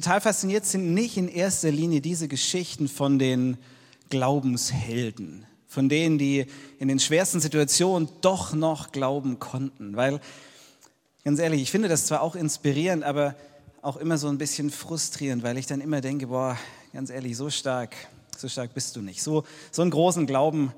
total 0.00 0.20
fasziniert 0.20 0.64
sind 0.64 0.94
nicht 0.94 1.16
in 1.16 1.26
erster 1.26 1.72
Linie 1.72 2.00
diese 2.00 2.28
Geschichten 2.28 2.86
von 2.86 3.18
den 3.18 3.56
Glaubenshelden, 4.10 5.44
von 5.66 5.88
denen, 5.88 6.18
die 6.18 6.46
in 6.78 6.86
den 6.86 7.00
schwersten 7.00 7.40
Situationen 7.40 8.08
doch 8.20 8.52
noch 8.52 8.92
glauben 8.92 9.40
konnten. 9.40 9.96
Weil, 9.96 10.20
ganz 11.24 11.40
ehrlich, 11.40 11.62
ich 11.62 11.72
finde 11.72 11.88
das 11.88 12.06
zwar 12.06 12.22
auch 12.22 12.36
inspirierend, 12.36 13.02
aber 13.02 13.34
auch 13.82 13.96
immer 13.96 14.18
so 14.18 14.28
ein 14.28 14.38
bisschen 14.38 14.70
frustrierend, 14.70 15.42
weil 15.42 15.58
ich 15.58 15.66
dann 15.66 15.80
immer 15.80 16.00
denke, 16.00 16.28
boah, 16.28 16.56
ganz 16.92 17.10
ehrlich, 17.10 17.36
so 17.36 17.50
stark, 17.50 17.96
so 18.36 18.48
stark 18.48 18.74
bist 18.74 18.94
du 18.94 19.02
nicht. 19.02 19.20
So, 19.20 19.42
so 19.72 19.82
einen 19.82 19.90
großen 19.90 20.28
Glauben 20.28 20.72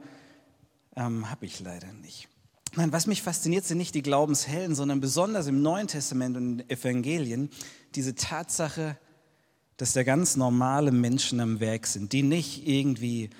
ähm, 0.96 1.30
habe 1.30 1.44
ich 1.44 1.60
leider 1.60 1.92
nicht. 1.92 2.26
Nein, 2.74 2.90
was 2.90 3.06
mich 3.06 3.20
fasziniert, 3.20 3.66
sind 3.66 3.76
nicht 3.76 3.94
die 3.94 4.02
Glaubenshelden, 4.02 4.74
sondern 4.74 5.00
besonders 5.00 5.46
im 5.46 5.60
Neuen 5.60 5.88
Testament 5.88 6.38
und 6.38 6.42
in 6.42 6.58
den 6.58 6.70
Evangelien 6.70 7.50
diese 7.94 8.14
Tatsache, 8.14 8.96
dass 9.80 9.94
da 9.94 10.02
ganz 10.02 10.36
normale 10.36 10.92
Menschen 10.92 11.40
am 11.40 11.58
Werk 11.58 11.86
sind, 11.86 12.12
die 12.12 12.22
nicht 12.22 12.68
irgendwie 12.68 13.30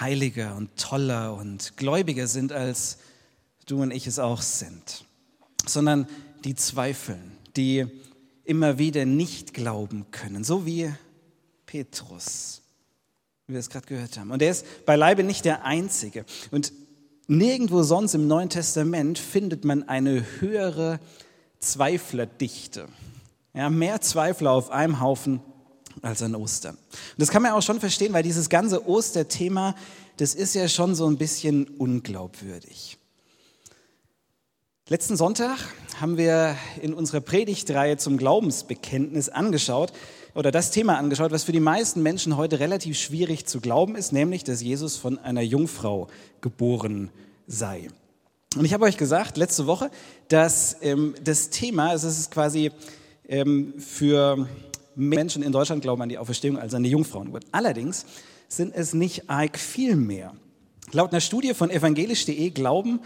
heiliger 0.00 0.56
und 0.56 0.74
toller 0.76 1.34
und 1.34 1.76
gläubiger 1.76 2.26
sind, 2.26 2.52
als 2.52 2.96
du 3.66 3.82
und 3.82 3.90
ich 3.90 4.06
es 4.06 4.18
auch 4.18 4.40
sind, 4.40 5.04
sondern 5.66 6.06
die 6.42 6.54
zweifeln, 6.54 7.32
die 7.54 7.84
immer 8.44 8.78
wieder 8.78 9.04
nicht 9.04 9.52
glauben 9.52 10.06
können, 10.10 10.42
so 10.42 10.64
wie 10.64 10.90
Petrus, 11.66 12.62
wie 13.46 13.52
wir 13.52 13.60
es 13.60 13.68
gerade 13.68 13.86
gehört 13.86 14.18
haben. 14.18 14.30
Und 14.30 14.40
er 14.40 14.52
ist 14.52 14.86
beileibe 14.86 15.22
nicht 15.22 15.44
der 15.44 15.66
Einzige. 15.66 16.24
Und 16.50 16.72
nirgendwo 17.26 17.82
sonst 17.82 18.14
im 18.14 18.26
Neuen 18.26 18.48
Testament 18.48 19.18
findet 19.18 19.66
man 19.66 19.86
eine 19.86 20.24
höhere 20.40 20.98
Zweiflerdichte. 21.58 22.88
Ja, 23.52 23.68
mehr 23.68 24.00
Zweifler 24.00 24.52
auf 24.52 24.70
einem 24.70 25.00
Haufen 25.00 25.42
als 26.02 26.22
an 26.22 26.34
Ostern. 26.34 26.76
Und 26.76 27.18
das 27.18 27.30
kann 27.30 27.42
man 27.42 27.52
auch 27.52 27.62
schon 27.62 27.80
verstehen, 27.80 28.12
weil 28.12 28.22
dieses 28.22 28.48
ganze 28.48 28.88
Osterthema, 28.88 29.74
das 30.16 30.34
ist 30.34 30.54
ja 30.54 30.68
schon 30.68 30.94
so 30.94 31.06
ein 31.06 31.16
bisschen 31.16 31.66
unglaubwürdig. 31.66 32.98
Letzten 34.88 35.16
Sonntag 35.16 35.58
haben 36.00 36.16
wir 36.16 36.56
in 36.82 36.94
unserer 36.94 37.20
Predigtreihe 37.20 37.96
zum 37.96 38.16
Glaubensbekenntnis 38.16 39.28
angeschaut 39.28 39.92
oder 40.34 40.50
das 40.50 40.72
Thema 40.72 40.98
angeschaut, 40.98 41.30
was 41.30 41.44
für 41.44 41.52
die 41.52 41.60
meisten 41.60 42.02
Menschen 42.02 42.36
heute 42.36 42.58
relativ 42.58 42.98
schwierig 42.98 43.46
zu 43.46 43.60
glauben 43.60 43.94
ist, 43.94 44.12
nämlich, 44.12 44.42
dass 44.42 44.62
Jesus 44.62 44.96
von 44.96 45.18
einer 45.18 45.42
Jungfrau 45.42 46.08
geboren 46.40 47.10
sei. 47.46 47.88
Und 48.56 48.64
ich 48.64 48.74
habe 48.74 48.84
euch 48.84 48.96
gesagt 48.96 49.36
letzte 49.36 49.68
Woche, 49.68 49.92
dass 50.26 50.76
ähm, 50.80 51.14
das 51.22 51.50
Thema, 51.50 51.94
es 51.94 52.02
ist 52.02 52.32
quasi 52.32 52.72
ähm, 53.28 53.74
für 53.78 54.48
Menschen 54.94 55.42
in 55.42 55.52
Deutschland 55.52 55.82
glauben 55.82 56.02
an 56.02 56.08
die 56.08 56.18
Auferstehung 56.18 56.58
als 56.58 56.74
an 56.74 56.82
die 56.82 56.90
Jungfrauengeburt. 56.90 57.44
Allerdings 57.52 58.06
sind 58.48 58.74
es 58.74 58.94
nicht 58.94 59.30
arg 59.30 59.58
viel 59.58 59.96
mehr. 59.96 60.34
Laut 60.92 61.12
einer 61.12 61.20
Studie 61.20 61.54
von 61.54 61.70
evangelisch.de 61.70 62.50
glauben 62.50 63.00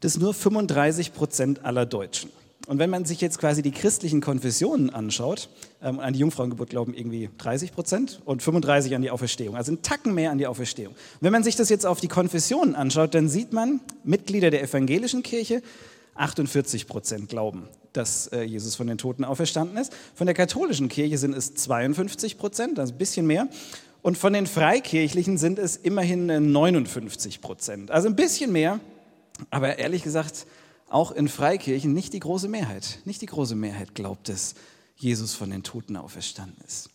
das 0.00 0.18
nur 0.18 0.34
35 0.34 1.12
Prozent 1.12 1.64
aller 1.64 1.86
Deutschen. 1.86 2.30
Und 2.66 2.78
wenn 2.78 2.90
man 2.90 3.04
sich 3.04 3.20
jetzt 3.20 3.38
quasi 3.38 3.62
die 3.62 3.70
christlichen 3.70 4.20
Konfessionen 4.20 4.90
anschaut, 4.90 5.48
ähm, 5.82 5.98
an 5.98 6.12
die 6.12 6.20
Jungfrauengeburt 6.20 6.70
glauben 6.70 6.94
irgendwie 6.94 7.30
30 7.38 7.72
Prozent 7.72 8.20
und 8.24 8.42
35 8.42 8.94
an 8.94 9.02
die 9.02 9.10
Auferstehung, 9.10 9.56
also 9.56 9.72
ein 9.72 9.82
Tacken 9.82 10.14
mehr 10.14 10.30
an 10.30 10.38
die 10.38 10.46
Auferstehung. 10.46 10.92
Und 10.92 11.20
wenn 11.20 11.32
man 11.32 11.42
sich 11.42 11.56
das 11.56 11.68
jetzt 11.68 11.86
auf 11.86 12.00
die 12.00 12.08
Konfessionen 12.08 12.74
anschaut, 12.74 13.14
dann 13.14 13.28
sieht 13.28 13.52
man, 13.52 13.80
Mitglieder 14.04 14.50
der 14.50 14.62
evangelischen 14.62 15.22
Kirche, 15.22 15.62
48 16.20 16.86
Prozent 16.86 17.28
glauben, 17.28 17.68
dass 17.92 18.28
äh, 18.28 18.42
Jesus 18.42 18.76
von 18.76 18.86
den 18.86 18.98
Toten 18.98 19.24
auferstanden 19.24 19.76
ist. 19.78 19.92
Von 20.14 20.26
der 20.26 20.34
katholischen 20.34 20.88
Kirche 20.88 21.18
sind 21.18 21.34
es 21.34 21.54
52 21.54 22.38
Prozent, 22.38 22.78
also 22.78 22.92
ein 22.92 22.98
bisschen 22.98 23.26
mehr. 23.26 23.48
Und 24.02 24.16
von 24.16 24.32
den 24.32 24.46
Freikirchlichen 24.46 25.38
sind 25.38 25.58
es 25.58 25.76
immerhin 25.76 26.26
59 26.26 27.36
äh, 27.36 27.38
Prozent, 27.40 27.90
also 27.90 28.08
ein 28.08 28.16
bisschen 28.16 28.52
mehr, 28.52 28.80
aber 29.50 29.78
ehrlich 29.78 30.02
gesagt, 30.02 30.46
auch 30.88 31.12
in 31.12 31.28
Freikirchen 31.28 31.92
nicht 31.92 32.12
die 32.12 32.20
große 32.20 32.48
Mehrheit. 32.48 32.98
Nicht 33.04 33.22
die 33.22 33.26
große 33.26 33.54
Mehrheit 33.54 33.94
glaubt, 33.94 34.28
dass 34.28 34.54
Jesus 34.96 35.34
von 35.34 35.50
den 35.50 35.62
Toten 35.62 35.96
auferstanden 35.96 36.56
ist. 36.66 36.90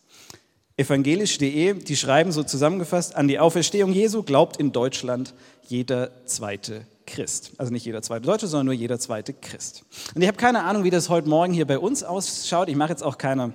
Evangelisch.de, 0.76 1.74
die 1.74 1.96
schreiben 1.96 2.32
so 2.32 2.42
zusammengefasst, 2.42 3.16
an 3.16 3.28
die 3.28 3.38
Auferstehung 3.38 3.92
Jesu 3.92 4.22
glaubt 4.22 4.58
in 4.58 4.72
Deutschland 4.72 5.32
jeder 5.66 6.26
zweite 6.26 6.86
Christ. 7.06 7.52
Also 7.58 7.72
nicht 7.72 7.86
jeder 7.86 8.02
zweite 8.02 8.26
Deutsche, 8.26 8.46
sondern 8.46 8.66
nur 8.66 8.74
jeder 8.74 8.98
zweite 8.98 9.32
Christ. 9.32 9.84
Und 10.14 10.22
ich 10.22 10.28
habe 10.28 10.36
keine 10.36 10.64
Ahnung, 10.64 10.84
wie 10.84 10.90
das 10.90 11.08
heute 11.08 11.28
Morgen 11.28 11.52
hier 11.52 11.66
bei 11.66 11.78
uns 11.78 12.02
ausschaut. 12.02 12.68
Ich 12.68 12.76
mache 12.76 12.90
jetzt 12.90 13.02
auch 13.02 13.18
keine 13.18 13.54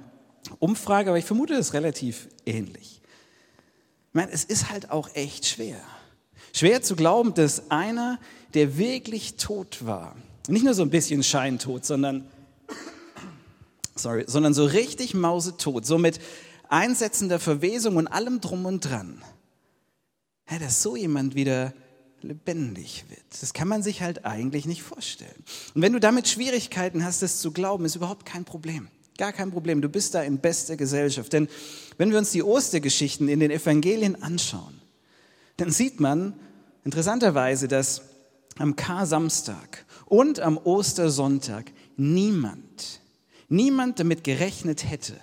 Umfrage, 0.60 1.10
aber 1.10 1.20
ich 1.20 1.26
vermute, 1.26 1.54
es 1.54 1.68
ist 1.68 1.74
relativ 1.74 2.28
ähnlich. 2.46 3.02
Ich 4.10 4.14
meine, 4.14 4.32
es 4.32 4.44
ist 4.44 4.70
halt 4.70 4.92
auch 4.92 5.10
echt 5.14 5.46
schwer. 5.46 5.78
Schwer 6.54 6.82
zu 6.82 6.96
glauben, 6.96 7.34
dass 7.34 7.72
einer, 7.72 8.20
der 8.54 8.78
wirklich 8.78 9.36
tot 9.38 9.86
war, 9.86 10.16
nicht 10.48 10.66
nur 10.66 10.74
so 10.74 10.82
ein 10.82 10.90
bisschen 10.90 11.24
scheintot, 11.24 11.86
sondern, 11.86 12.28
sorry, 13.96 14.26
sondern 14.28 14.54
so 14.54 14.66
richtig 14.66 15.14
mausetot, 15.14 15.86
so 15.86 15.98
mit 15.98 16.20
einsetzender 16.68 17.40
Verwesung 17.40 17.98
und 17.98 18.08
allem 18.08 18.42
drum 18.42 18.66
und 18.66 18.82
dran, 18.82 19.22
dass 20.60 20.82
so 20.82 20.96
jemand 20.96 21.36
wieder 21.36 21.74
lebendig 22.24 23.06
wird. 23.10 23.22
Das 23.40 23.54
kann 23.54 23.68
man 23.68 23.84
sich 23.84 24.02
halt 24.02 24.26
eigentlich 24.26 24.66
nicht 24.66 24.84
vorstellen. 24.84 25.44
Und 25.74 25.82
wenn 25.82 25.94
du 25.94 26.00
damit 26.00 26.28
Schwierigkeiten 26.28 27.04
hast, 27.04 27.22
das 27.22 27.40
zu 27.40 27.52
glauben, 27.52 27.86
ist 27.86 27.96
überhaupt 27.96 28.26
kein 28.26 28.46
Problem. 28.46 28.88
Gar 29.18 29.34
kein 29.34 29.52
Problem. 29.52 29.82
Du 29.82 29.90
bist 29.90 30.16
da 30.16 30.24
in 30.24 30.40
bester 30.40 30.78
Gesellschaft. 30.78 31.34
Denn 31.34 31.48
wenn 31.98 32.12
wir 32.12 32.18
uns 32.18 32.32
die 32.32 32.44
Ostergeschichten 32.44 33.28
in 33.28 33.40
den 33.40 33.52
Evangelien 33.52 34.22
anschauen, 34.22 34.82
dann 35.58 35.72
sieht 35.72 36.00
man 36.00 36.34
interessanterweise, 36.84 37.68
dass 37.68 38.02
am 38.58 38.76
Kar-Samstag 38.76 39.86
und 40.06 40.40
am 40.40 40.58
Ostersonntag 40.58 41.72
niemand, 41.98 43.02
niemand 43.48 44.00
damit 44.00 44.24
gerechnet 44.24 44.90
hätte, 44.90 45.18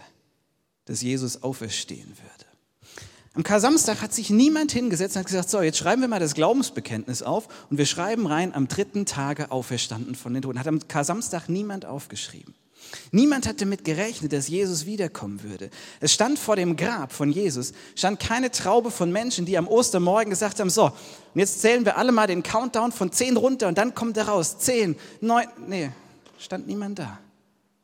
dass 0.85 1.03
Jesus 1.03 1.43
auferstehen 1.43 2.09
würde. 2.09 2.48
Am 3.39 3.45
Kar-Samstag 3.45 4.03
hat 4.03 4.13
sich 4.13 4.31
niemand 4.31 4.73
hingesetzt 4.73 5.15
und 5.15 5.21
hat 5.21 5.27
gesagt, 5.27 5.49
so, 5.49 5.63
jetzt 5.63 5.79
schreiben 5.79 6.01
wir 6.01 6.09
mal 6.09 6.19
das 6.19 6.35
Glaubensbekenntnis 6.35 7.23
auf 7.23 7.47
und 7.71 7.79
wir 7.79 7.87
schreiben 7.87 8.27
rein, 8.27 8.53
am 8.53 8.67
dritten 8.67 9.07
Tage 9.07 9.53
auferstanden 9.53 10.17
von 10.17 10.35
den 10.35 10.43
Toten. 10.43 10.59
Hat 10.59 10.67
am 10.67 10.81
Kar-Samstag 10.89 11.49
niemand 11.49 11.87
aufgeschrieben. 11.87 12.53
Niemand 13.13 13.47
hat 13.47 13.61
damit 13.61 13.85
gerechnet, 13.85 14.33
dass 14.33 14.49
Jesus 14.49 14.87
wiederkommen 14.87 15.45
würde. 15.45 15.71
Es 16.01 16.13
stand 16.13 16.37
vor 16.37 16.57
dem 16.57 16.75
Grab 16.75 17.13
von 17.13 17.31
Jesus, 17.31 17.75
stand 17.95 18.19
keine 18.19 18.51
Traube 18.51 18.91
von 18.91 19.13
Menschen, 19.13 19.47
die 19.47 19.57
am 19.57 19.69
Ostermorgen 19.69 20.31
gesagt 20.31 20.59
haben, 20.59 20.69
so, 20.69 20.87
und 20.87 20.93
jetzt 21.35 21.61
zählen 21.61 21.85
wir 21.85 21.97
alle 21.97 22.11
mal 22.11 22.27
den 22.27 22.43
Countdown 22.43 22.91
von 22.91 23.13
zehn 23.13 23.37
runter 23.37 23.69
und 23.69 23.79
dann 23.79 23.95
kommt 23.95 24.17
er 24.17 24.27
raus. 24.27 24.59
Zehn, 24.59 24.97
neun, 25.21 25.47
nee, 25.65 25.91
stand 26.41 26.67
niemand 26.67 26.99
da. 26.99 27.21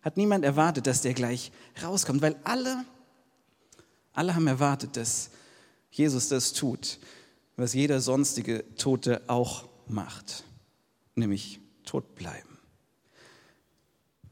Hat 0.02 0.16
niemand 0.16 0.44
erwartet, 0.44 0.88
dass 0.88 1.02
der 1.02 1.14
gleich 1.14 1.52
rauskommt, 1.80 2.22
weil 2.22 2.34
alle, 2.42 2.84
alle 4.14 4.34
haben 4.34 4.48
erwartet, 4.48 4.96
dass 4.96 5.30
Jesus 5.94 6.28
das 6.28 6.52
tut, 6.52 6.98
was 7.56 7.72
jeder 7.72 8.00
sonstige 8.00 8.64
Tote 8.76 9.22
auch 9.28 9.68
macht, 9.86 10.42
nämlich 11.14 11.60
tot 11.84 12.16
bleiben. 12.16 12.58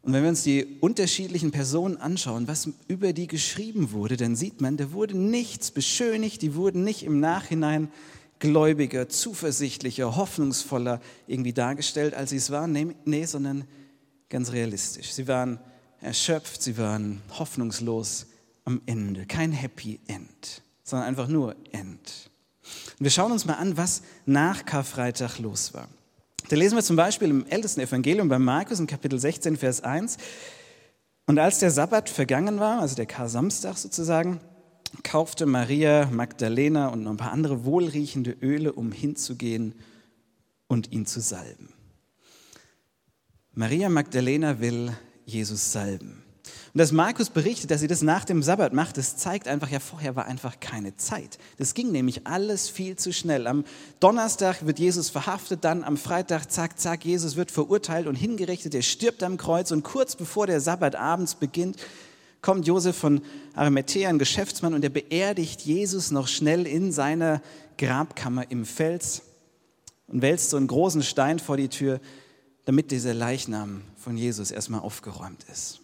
Und 0.03 0.13
wenn 0.13 0.23
wir 0.25 0.31
uns 0.31 0.43
die 0.43 0.79
unterschiedlichen 0.81 1.53
Personen 1.53 1.99
anschauen, 1.99 2.49
was 2.49 2.69
über 2.89 3.13
die 3.13 3.29
geschrieben 3.29 3.93
wurde, 3.93 4.17
dann 4.17 4.35
sieht 4.35 4.61
man, 4.61 4.77
da 4.77 4.91
wurde 4.91 5.17
nichts 5.17 5.71
beschönigt, 5.71 6.43
die 6.43 6.57
wurden 6.57 6.83
nicht 6.83 7.05
im 7.05 7.21
Nachhinein 7.21 7.93
gläubiger, 8.41 9.09
zuversichtlicher, 9.09 10.17
hoffnungsvoller 10.17 11.01
irgendwie 11.29 11.53
dargestellt, 11.53 12.15
als 12.15 12.31
sie 12.31 12.39
es 12.39 12.51
waren. 12.51 12.73
Nee, 12.73 12.89
nee, 13.05 13.25
sondern 13.25 13.69
ganz 14.29 14.51
realistisch. 14.51 15.13
Sie 15.13 15.29
waren 15.29 15.61
erschöpft, 16.01 16.61
sie 16.61 16.77
waren 16.77 17.23
hoffnungslos 17.39 18.27
am 18.65 18.83
Ende. 18.87 19.27
Kein 19.27 19.53
Happy 19.53 20.01
End 20.09 20.32
sondern 20.83 21.09
einfach 21.09 21.29
nur 21.29 21.57
End. 21.73 22.31
Und 22.99 23.05
wir 23.05 23.11
schauen 23.11 23.33
uns 23.33 23.45
mal 23.45 23.55
an, 23.55 23.77
was 23.77 24.03
nach 24.27 24.65
Karfreitag 24.65 25.39
los 25.39 25.75
war. 25.75 25.89
Da 26.49 26.57
lesen 26.57 26.77
wir 26.77 26.83
zum 26.83 26.97
Beispiel 26.97 27.31
im 27.31 27.47
ältesten 27.47 27.81
Evangelium 27.81 28.29
bei 28.29 28.39
Markus 28.39 28.81
in 28.81 28.87
Kapitel 28.87 29.19
16, 29.19 29.57
Vers 29.57 29.83
1. 29.83 30.19
Und 31.27 31.39
als 31.39 31.61
der 31.61 31.71
Sabbat 31.71 32.11
vergangen 32.11 32.59
war, 32.59 32.81
also 32.81 32.97
der 32.97 33.07
Kar-Samstag 33.07 33.79
sozusagen, 33.79 34.41
kaufte 35.03 35.47
Maria 35.47 36.09
Magdalena 36.11 36.89
und 36.89 37.05
noch 37.05 37.13
ein 37.13 37.17
paar 37.17 37.33
andere 37.33 37.65
wohlriechende 37.65 38.33
Öle, 38.43 38.73
um 38.73 38.93
hinzugehen 38.93 39.75
und 40.67 40.93
ihn 40.93 41.07
zu 41.07 41.21
salben. 41.21 41.73
Maria 43.55 43.89
Magdalena 43.89 44.61
will 44.61 44.93
Jesus 45.25 45.73
salben. 45.73 46.23
Und 46.75 46.79
dass 46.79 46.91
Markus 46.91 47.29
berichtet, 47.29 47.71
dass 47.71 47.81
sie 47.81 47.87
das 47.87 48.01
nach 48.01 48.25
dem 48.25 48.43
Sabbat 48.43 48.73
macht, 48.73 48.97
das 48.97 49.19
zeigt 49.19 49.47
einfach, 49.47 49.69
ja, 49.69 49.79
vorher 49.79 50.17
war 50.17 50.25
einfach 50.25 50.59
keine 50.59 50.97
Zeit. 50.97 51.39
Das 51.59 51.75
ging 51.75 51.93
nämlich 51.93 52.27
alles 52.27 52.71
viel 52.71 52.97
zu 52.97 53.13
schnell. 53.13 53.47
Am 53.47 53.65
Donnerstag 54.01 54.65
wird 54.65 54.79
Jesus 54.79 55.11
verhaftet, 55.11 55.65
dann 55.65 55.85
am 55.85 55.99
Freitag, 55.99 56.51
zack, 56.51 56.79
zack, 56.79 57.05
Jesus 57.05 57.37
wird 57.37 57.51
verurteilt 57.51 58.07
und 58.07 58.15
hingerichtet, 58.15 58.75
er 58.75 58.81
stirbt 58.81 59.23
am 59.23 59.37
Kreuz 59.37 59.71
und 59.71 59.83
kurz 59.83 60.17
bevor 60.17 60.47
der 60.47 60.63
Sabbat 60.63 60.97
abends 60.97 61.35
beginnt, 61.35 61.77
kommt 62.41 62.67
Josef 62.67 62.97
von 62.97 63.21
Arimathea, 63.55 64.09
ein 64.09 64.19
Geschäftsmann, 64.19 64.73
und 64.73 64.83
er 64.83 64.91
beerdigt 64.91 65.61
Jesus 65.61 66.11
noch 66.11 66.27
schnell 66.27 66.67
in 66.67 66.91
seiner 66.91 67.43
Grabkammer 67.77 68.51
im 68.51 68.65
Fels 68.65 69.21
und 70.09 70.23
wälzt 70.23 70.49
so 70.49 70.57
einen 70.57 70.69
großen 70.69 71.03
Stein 71.03 71.39
vor 71.39 71.59
die 71.59 71.69
Tür, 71.69 72.01
damit 72.65 72.91
dieser 72.91 73.13
Leichnam 73.13 73.83
von 73.97 74.17
Jesus 74.17 74.51
erstmal 74.51 74.81
aufgeräumt 74.81 75.45
ist. 75.53 75.82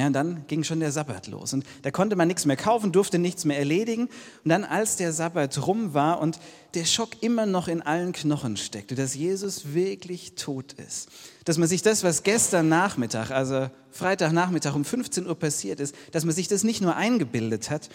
Ja, 0.00 0.06
und 0.06 0.14
dann 0.14 0.46
ging 0.46 0.64
schon 0.64 0.80
der 0.80 0.92
Sabbat 0.92 1.26
los. 1.26 1.52
Und 1.52 1.66
da 1.82 1.90
konnte 1.90 2.16
man 2.16 2.26
nichts 2.26 2.46
mehr 2.46 2.56
kaufen, 2.56 2.90
durfte 2.90 3.18
nichts 3.18 3.44
mehr 3.44 3.58
erledigen. 3.58 4.04
Und 4.44 4.48
dann, 4.48 4.64
als 4.64 4.96
der 4.96 5.12
Sabbat 5.12 5.66
rum 5.66 5.92
war 5.92 6.22
und 6.22 6.38
der 6.72 6.86
Schock 6.86 7.22
immer 7.22 7.44
noch 7.44 7.68
in 7.68 7.82
allen 7.82 8.12
Knochen 8.12 8.56
steckte, 8.56 8.94
dass 8.94 9.14
Jesus 9.14 9.74
wirklich 9.74 10.36
tot 10.36 10.72
ist, 10.72 11.10
dass 11.44 11.58
man 11.58 11.68
sich 11.68 11.82
das, 11.82 12.02
was 12.02 12.22
gestern 12.22 12.70
Nachmittag, 12.70 13.30
also 13.30 13.68
Freitagnachmittag 13.90 14.74
um 14.74 14.86
15 14.86 15.26
Uhr 15.26 15.38
passiert 15.38 15.80
ist, 15.80 15.94
dass 16.12 16.24
man 16.24 16.34
sich 16.34 16.48
das 16.48 16.64
nicht 16.64 16.80
nur 16.80 16.96
eingebildet 16.96 17.68
hat, 17.68 17.90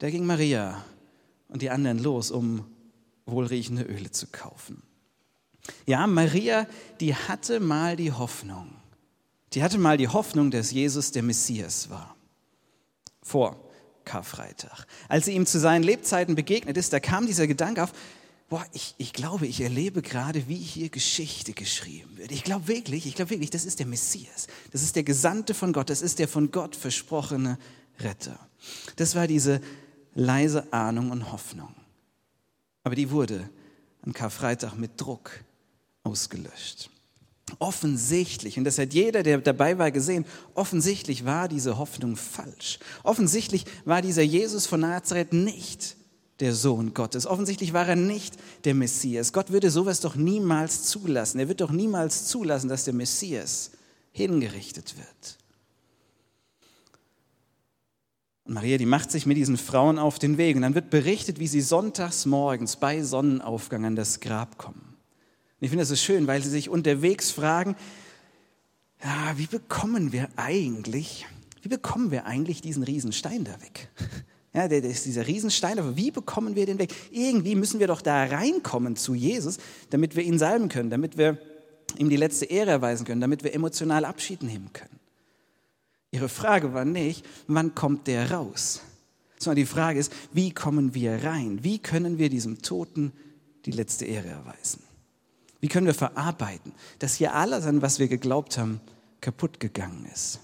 da 0.00 0.10
ging 0.10 0.26
Maria 0.26 0.84
und 1.48 1.62
die 1.62 1.70
anderen 1.70 2.00
los, 2.00 2.30
um 2.30 2.66
wohlriechende 3.24 3.84
Öle 3.84 4.10
zu 4.10 4.26
kaufen. 4.26 4.82
Ja, 5.86 6.06
Maria, 6.06 6.66
die 7.00 7.14
hatte 7.14 7.60
mal 7.60 7.96
die 7.96 8.12
Hoffnung. 8.12 8.76
Die 9.56 9.62
hatte 9.62 9.78
mal 9.78 9.96
die 9.96 10.08
Hoffnung, 10.08 10.50
dass 10.50 10.70
Jesus 10.70 11.12
der 11.12 11.22
Messias 11.22 11.88
war. 11.88 12.14
Vor 13.22 13.58
Karfreitag. 14.04 14.86
Als 15.08 15.24
sie 15.24 15.32
ihm 15.32 15.46
zu 15.46 15.58
seinen 15.58 15.82
Lebzeiten 15.82 16.34
begegnet 16.34 16.76
ist, 16.76 16.92
da 16.92 17.00
kam 17.00 17.26
dieser 17.26 17.46
Gedanke 17.46 17.82
auf, 17.82 17.94
boah, 18.50 18.66
ich, 18.74 18.94
ich 18.98 19.14
glaube, 19.14 19.46
ich 19.46 19.62
erlebe 19.62 20.02
gerade, 20.02 20.46
wie 20.46 20.56
hier 20.56 20.90
Geschichte 20.90 21.54
geschrieben 21.54 22.18
wird. 22.18 22.32
Ich 22.32 22.44
glaube 22.44 22.68
wirklich, 22.68 23.06
ich 23.06 23.14
glaube 23.14 23.30
wirklich, 23.30 23.48
das 23.48 23.64
ist 23.64 23.78
der 23.78 23.86
Messias. 23.86 24.46
Das 24.72 24.82
ist 24.82 24.94
der 24.94 25.04
Gesandte 25.04 25.54
von 25.54 25.72
Gott. 25.72 25.88
Das 25.88 26.02
ist 26.02 26.18
der 26.18 26.28
von 26.28 26.50
Gott 26.50 26.76
versprochene 26.76 27.58
Retter. 28.00 28.38
Das 28.96 29.14
war 29.14 29.26
diese 29.26 29.62
leise 30.14 30.70
Ahnung 30.70 31.10
und 31.10 31.32
Hoffnung. 31.32 31.74
Aber 32.84 32.94
die 32.94 33.10
wurde 33.10 33.48
an 34.02 34.12
Karfreitag 34.12 34.74
mit 34.74 35.00
Druck 35.00 35.30
ausgelöscht. 36.02 36.90
Offensichtlich, 37.60 38.58
und 38.58 38.64
das 38.64 38.78
hat 38.78 38.92
jeder, 38.92 39.22
der 39.22 39.38
dabei 39.38 39.78
war, 39.78 39.90
gesehen, 39.92 40.26
offensichtlich 40.54 41.24
war 41.24 41.48
diese 41.48 41.78
Hoffnung 41.78 42.16
falsch. 42.16 42.80
Offensichtlich 43.04 43.64
war 43.84 44.02
dieser 44.02 44.22
Jesus 44.22 44.66
von 44.66 44.80
Nazareth 44.80 45.32
nicht 45.32 45.96
der 46.40 46.54
Sohn 46.54 46.92
Gottes. 46.92 47.24
Offensichtlich 47.26 47.72
war 47.72 47.88
er 47.88 47.96
nicht 47.96 48.34
der 48.64 48.74
Messias. 48.74 49.32
Gott 49.32 49.50
würde 49.50 49.70
sowas 49.70 50.00
doch 50.00 50.16
niemals 50.16 50.82
zulassen. 50.84 51.38
Er 51.38 51.48
wird 51.48 51.60
doch 51.60 51.70
niemals 51.70 52.26
zulassen, 52.26 52.68
dass 52.68 52.84
der 52.84 52.94
Messias 52.94 53.70
hingerichtet 54.12 54.96
wird. 54.96 55.38
Und 58.44 58.54
Maria, 58.54 58.76
die 58.76 58.86
macht 58.86 59.10
sich 59.10 59.24
mit 59.24 59.36
diesen 59.36 59.56
Frauen 59.56 59.98
auf 59.98 60.18
den 60.18 60.36
Weg. 60.36 60.56
Und 60.56 60.62
dann 60.62 60.74
wird 60.74 60.90
berichtet, 60.90 61.38
wie 61.38 61.48
sie 61.48 61.60
sonntags 61.60 62.26
morgens 62.26 62.76
bei 62.76 63.02
Sonnenaufgang 63.02 63.84
an 63.84 63.96
das 63.96 64.20
Grab 64.20 64.58
kommen. 64.58 64.85
Ich 65.60 65.70
finde 65.70 65.82
das 65.82 65.88
so 65.88 65.96
schön, 65.96 66.26
weil 66.26 66.42
sie 66.42 66.50
sich 66.50 66.68
unterwegs 66.68 67.30
fragen, 67.30 67.76
ja, 69.02 69.34
wie 69.36 69.46
bekommen 69.46 70.12
wir 70.12 70.28
eigentlich, 70.36 71.26
wie 71.62 71.68
bekommen 71.68 72.10
wir 72.10 72.26
eigentlich 72.26 72.60
diesen 72.60 72.82
Riesenstein 72.82 73.44
da 73.44 73.52
weg? 73.60 73.88
Ja, 74.52 74.68
der, 74.68 74.80
der 74.80 74.90
ist 74.90 75.04
dieser 75.04 75.26
Riesenstein, 75.26 75.78
aber 75.78 75.98
wie 75.98 76.10
bekommen 76.10 76.54
wir 76.54 76.64
den 76.64 76.78
weg? 76.78 76.90
Irgendwie 77.10 77.54
müssen 77.54 77.78
wir 77.78 77.88
doch 77.88 78.00
da 78.00 78.24
reinkommen 78.24 78.96
zu 78.96 79.12
Jesus, 79.12 79.58
damit 79.90 80.16
wir 80.16 80.22
ihn 80.22 80.38
salben 80.38 80.70
können, 80.70 80.88
damit 80.88 81.18
wir 81.18 81.38
ihm 81.98 82.08
die 82.08 82.16
letzte 82.16 82.46
Ehre 82.46 82.70
erweisen 82.70 83.04
können, 83.04 83.20
damit 83.20 83.44
wir 83.44 83.52
emotional 83.52 84.06
Abschied 84.06 84.42
nehmen 84.42 84.72
können. 84.72 84.98
Ihre 86.10 86.30
Frage 86.30 86.72
war 86.72 86.86
nicht, 86.86 87.22
wann 87.48 87.74
kommt 87.74 88.06
der 88.06 88.30
raus? 88.30 88.80
Sondern 89.38 89.56
die 89.56 89.66
Frage 89.66 89.98
ist, 89.98 90.10
wie 90.32 90.52
kommen 90.52 90.94
wir 90.94 91.22
rein? 91.24 91.58
Wie 91.62 91.78
können 91.78 92.16
wir 92.16 92.30
diesem 92.30 92.62
Toten 92.62 93.12
die 93.66 93.72
letzte 93.72 94.06
Ehre 94.06 94.28
erweisen? 94.28 94.85
Wie 95.60 95.68
können 95.68 95.86
wir 95.86 95.94
verarbeiten, 95.94 96.72
dass 96.98 97.14
hier 97.14 97.34
alles, 97.34 97.64
an 97.64 97.82
was 97.82 97.98
wir 97.98 98.08
geglaubt 98.08 98.58
haben, 98.58 98.80
kaputt 99.20 99.60
gegangen 99.60 100.06
ist? 100.12 100.40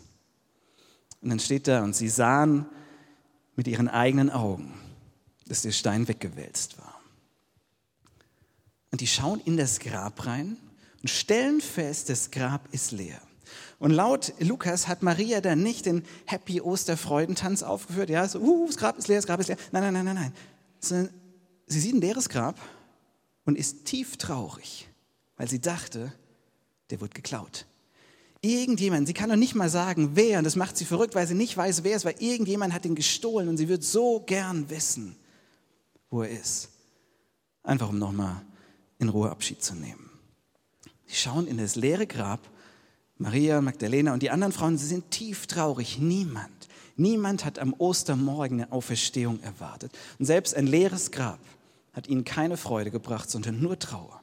Und 1.20 1.31
dann 1.31 1.38
steht 1.38 1.69
da, 1.69 1.85
und 1.85 1.94
sie 1.94 2.09
sahen 2.09 2.67
mit 3.55 3.69
ihren 3.69 3.88
eigenen 3.88 4.31
Augen, 4.31 4.75
dass 5.47 5.62
der 5.62 5.73
Stein 5.73 6.09
weggewälzt 6.09 6.79
war. 6.79 7.00
Und 8.91 9.00
die 9.00 9.06
schauen 9.06 9.41
in 9.44 9.56
das 9.56 9.81
Grab 9.81 10.26
rein 10.26 10.56
und 11.00 11.09
stellen 11.09 11.61
fest, 11.61 12.09
das 12.09 12.31
Grab 12.31 12.69
ist 12.73 12.93
leer. 12.93 13.20
Und 13.79 13.91
laut 13.91 14.32
Lukas 14.38 14.88
hat 14.88 15.03
Maria 15.03 15.41
dann 15.41 15.62
nicht 15.62 15.87
den 15.87 16.05
Happy 16.26 16.61
Osterfreudentanz 16.61 17.62
aufgeführt, 17.62 18.11
ja, 18.11 18.26
so, 18.26 18.38
uh, 18.41 18.67
das 18.67 18.76
Grab 18.76 18.99
ist 18.99 19.09
leer, 19.09 19.19
das 19.19 19.26
Grab 19.26 19.41
ist 19.41 19.49
leer. 19.49 19.59
Nein, 19.73 19.82
nein, 19.82 19.93
nein, 19.93 20.05
nein, 20.05 20.14
nein. 20.14 20.32
Sondern 20.81 21.12
sie 21.67 21.81
sieht 21.81 21.94
ein 21.94 22.00
leeres 22.00 22.29
Grab 22.29 22.59
und 23.44 23.59
ist 23.59 23.85
tief 23.85 24.17
traurig 24.17 24.88
weil 25.42 25.48
sie 25.48 25.60
dachte, 25.60 26.12
der 26.90 27.00
wird 27.00 27.16
geklaut. 27.16 27.66
Irgendjemand, 28.42 29.08
sie 29.08 29.12
kann 29.12 29.28
noch 29.28 29.34
nicht 29.34 29.56
mal 29.56 29.68
sagen, 29.68 30.12
wer, 30.14 30.38
und 30.38 30.44
das 30.44 30.54
macht 30.54 30.76
sie 30.76 30.84
verrückt, 30.84 31.16
weil 31.16 31.26
sie 31.26 31.34
nicht 31.34 31.56
weiß, 31.56 31.82
wer 31.82 31.96
es 31.96 32.04
war. 32.04 32.20
Irgendjemand 32.20 32.72
hat 32.72 32.84
ihn 32.84 32.94
gestohlen 32.94 33.48
und 33.48 33.56
sie 33.56 33.66
wird 33.66 33.82
so 33.82 34.20
gern 34.20 34.70
wissen, 34.70 35.16
wo 36.10 36.22
er 36.22 36.30
ist. 36.30 36.68
Einfach 37.64 37.88
um 37.88 37.98
nochmal 37.98 38.40
in 39.00 39.08
Ruhe 39.08 39.30
Abschied 39.30 39.64
zu 39.64 39.74
nehmen. 39.74 40.12
Sie 41.06 41.16
schauen 41.16 41.48
in 41.48 41.58
das 41.58 41.74
leere 41.74 42.06
Grab. 42.06 42.48
Maria, 43.18 43.60
Magdalena 43.60 44.12
und 44.12 44.22
die 44.22 44.30
anderen 44.30 44.52
Frauen, 44.52 44.78
sie 44.78 44.86
sind 44.86 45.10
tief 45.10 45.48
traurig. 45.48 45.98
Niemand, 45.98 46.68
niemand 46.94 47.44
hat 47.44 47.58
am 47.58 47.74
Ostermorgen 47.78 48.60
eine 48.60 48.70
Auferstehung 48.70 49.40
erwartet. 49.40 49.90
Und 50.20 50.26
selbst 50.26 50.54
ein 50.54 50.68
leeres 50.68 51.10
Grab 51.10 51.40
hat 51.94 52.06
ihnen 52.06 52.22
keine 52.22 52.56
Freude 52.56 52.92
gebracht, 52.92 53.28
sondern 53.28 53.60
nur 53.60 53.76
Trauer. 53.76 54.21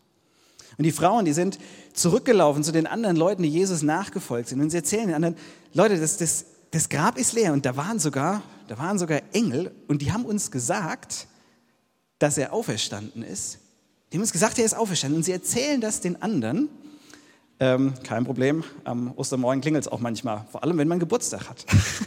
Und 0.79 0.85
die 0.85 0.93
Frauen, 0.93 1.25
die 1.25 1.33
sind 1.33 1.59
zurückgelaufen 1.91 2.63
zu 2.63 2.71
den 2.71 2.87
anderen 2.87 3.17
Leuten, 3.17 3.43
die 3.43 3.49
Jesus 3.49 3.81
nachgefolgt 3.81 4.47
sind. 4.47 4.61
Und 4.61 4.69
sie 4.69 4.77
erzählen 4.77 5.07
den 5.07 5.15
anderen, 5.15 5.35
Leute, 5.73 5.99
das, 5.99 6.15
das, 6.15 6.45
das 6.71 6.87
Grab 6.87 7.17
ist 7.17 7.33
leer. 7.33 7.51
Und 7.51 7.65
da 7.65 7.75
waren, 7.75 7.99
sogar, 7.99 8.41
da 8.69 8.77
waren 8.77 8.97
sogar 8.97 9.21
Engel 9.33 9.73
und 9.89 10.01
die 10.01 10.13
haben 10.13 10.23
uns 10.23 10.51
gesagt, 10.51 11.27
dass 12.17 12.37
er 12.37 12.53
auferstanden 12.53 13.23
ist. 13.23 13.59
Die 14.09 14.17
haben 14.17 14.21
uns 14.21 14.31
gesagt, 14.31 14.57
er 14.57 14.63
ist 14.63 14.73
auferstanden. 14.73 15.17
Und 15.17 15.23
sie 15.23 15.33
erzählen 15.33 15.81
das 15.81 15.99
den 15.99 16.21
anderen. 16.21 16.69
Ähm, 17.59 17.93
kein 18.03 18.23
Problem, 18.23 18.63
am 18.85 19.11
Ostermorgen 19.17 19.59
klingelt 19.59 19.83
es 19.83 19.91
auch 19.91 19.99
manchmal, 19.99 20.45
vor 20.49 20.63
allem 20.63 20.77
wenn 20.77 20.87
man 20.87 20.97
Geburtstag 20.97 21.49
hat. 21.49 21.65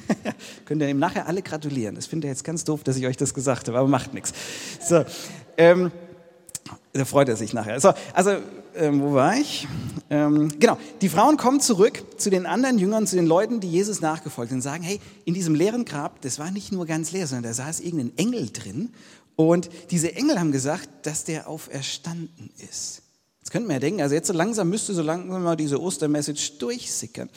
Könnt 0.65 0.81
ihr 0.81 0.89
ihm 0.89 0.99
nachher 0.99 1.27
alle 1.27 1.43
gratulieren. 1.43 1.95
Das 1.95 2.07
finde 2.07 2.27
ich 2.27 2.31
jetzt 2.31 2.45
ganz 2.45 2.65
doof, 2.65 2.85
dass 2.85 2.97
ich 2.97 3.07
euch 3.07 3.19
das 3.19 3.35
gesagt 3.35 3.69
habe, 3.69 3.77
aber 3.79 3.89
macht 3.89 4.15
nichts. 4.15 4.33
So, 4.81 5.05
ähm, 5.59 5.93
da 6.95 7.05
freut 7.05 7.29
er 7.29 7.37
sich 7.37 7.53
nachher. 7.53 7.79
So, 7.81 7.93
also 8.15 8.39
ähm, 8.77 9.03
wo 9.03 9.15
war 9.15 9.37
ich? 9.37 9.67
Ähm, 10.11 10.53
genau, 10.59 10.79
die 11.01 11.09
Frauen 11.09 11.37
kommen 11.37 11.61
zurück 11.61 12.03
zu 12.19 12.31
den 12.31 12.47
anderen 12.47 12.79
Jüngern, 12.79 13.07
zu 13.07 13.17
den 13.17 13.27
Leuten, 13.27 13.61
die 13.61 13.71
Jesus 13.71 14.01
nachgefolgt 14.01 14.51
sind 14.51 14.59
und 14.59 14.63
sagen, 14.63 14.83
hey, 14.83 15.01
in 15.25 15.35
diesem 15.35 15.55
leeren 15.55 15.85
Grab, 15.85 16.21
das 16.21 16.39
war 16.39 16.51
nicht 16.51 16.73
nur 16.73 16.87
ganz 16.87 17.13
leer, 17.13 17.27
sondern 17.27 17.45
da 17.45 17.55
saß 17.55 17.81
irgendein 17.81 18.17
Engel 18.19 18.51
drin 18.51 18.91
und 19.37 19.71
diese 19.91 20.15
Engel 20.15 20.39
haben 20.39 20.53
gesagt, 20.53 20.89
dass 21.03 21.25
der 21.25 21.49
auferstanden 21.49 22.51
ist. 22.59 23.03
Jetzt 23.41 23.51
könnte 23.51 23.67
man 23.67 23.77
ja 23.77 23.81
denken, 23.81 24.03
also 24.03 24.15
jetzt 24.15 24.29
so 24.29 24.33
langsam 24.33 24.69
müsste 24.69 24.95
so 24.95 25.03
langsam 25.03 25.43
mal 25.43 25.57
diese 25.57 25.81
Ostermessage 25.81 26.59
durchsickern. 26.59 27.29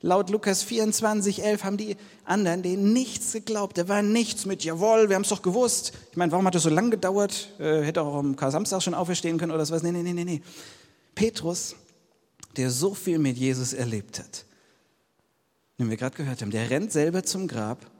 Laut 0.00 0.28
Lukas 0.28 0.62
24, 0.62 1.42
11 1.42 1.64
haben 1.64 1.76
die 1.78 1.96
anderen 2.26 2.62
denen 2.62 2.92
nichts 2.92 3.32
geglaubt. 3.32 3.78
Da 3.78 3.88
war 3.88 4.02
nichts 4.02 4.44
mit, 4.44 4.62
jawohl, 4.62 5.08
wir 5.08 5.16
haben 5.16 5.22
es 5.22 5.30
doch 5.30 5.40
gewusst. 5.40 5.92
Ich 6.10 6.18
meine, 6.18 6.30
warum 6.30 6.46
hat 6.46 6.54
das 6.54 6.64
so 6.64 6.68
lange 6.68 6.90
gedauert? 6.90 7.48
Äh, 7.58 7.80
hätte 7.80 8.02
auch 8.02 8.16
am 8.16 8.36
Samstag 8.36 8.82
schon 8.82 8.92
auferstehen 8.92 9.38
können 9.38 9.52
oder 9.52 9.64
sowas. 9.64 9.82
Nee, 9.82 9.92
nee, 9.92 10.02
nee, 10.02 10.12
nee, 10.12 10.24
nee. 10.24 10.42
Petrus, 11.14 11.76
der 12.56 12.70
so 12.70 12.94
viel 12.94 13.18
mit 13.18 13.36
Jesus 13.36 13.72
erlebt 13.72 14.18
hat, 14.18 14.44
den 15.78 15.90
wir 15.90 15.96
gerade 15.96 16.16
gehört 16.16 16.42
haben, 16.42 16.50
der 16.50 16.70
rennt 16.70 16.92
selber 16.92 17.22
zum 17.22 17.48
Grab, 17.48 17.90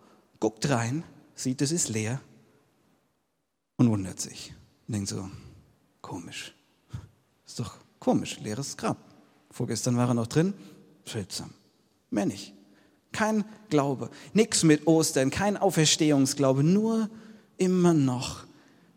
guckt 0.40 0.68
rein, 0.68 1.04
sieht, 1.34 1.62
es 1.62 1.72
ist 1.72 1.88
leer 1.88 2.20
und 3.76 3.90
wundert 3.90 4.20
sich. 4.20 4.54
Und 4.86 4.94
denkt 4.94 5.08
so, 5.08 5.28
komisch. 6.00 6.54
Ist 7.46 7.58
doch 7.58 7.76
komisch, 7.98 8.38
leeres 8.40 8.76
Grab. 8.76 8.98
Vorgestern 9.50 9.96
war 9.96 10.08
er 10.08 10.14
noch 10.14 10.26
drin, 10.26 10.54
seltsam. 11.04 11.50
Mehr 12.10 12.26
nicht. 12.26 12.54
Kein 13.12 13.44
Glaube. 13.70 14.10
Nichts 14.32 14.64
mit 14.64 14.86
Ostern, 14.86 15.30
kein 15.30 15.56
Auferstehungsglaube, 15.56 16.64
nur 16.64 17.08
immer 17.56 17.94
noch 17.94 18.44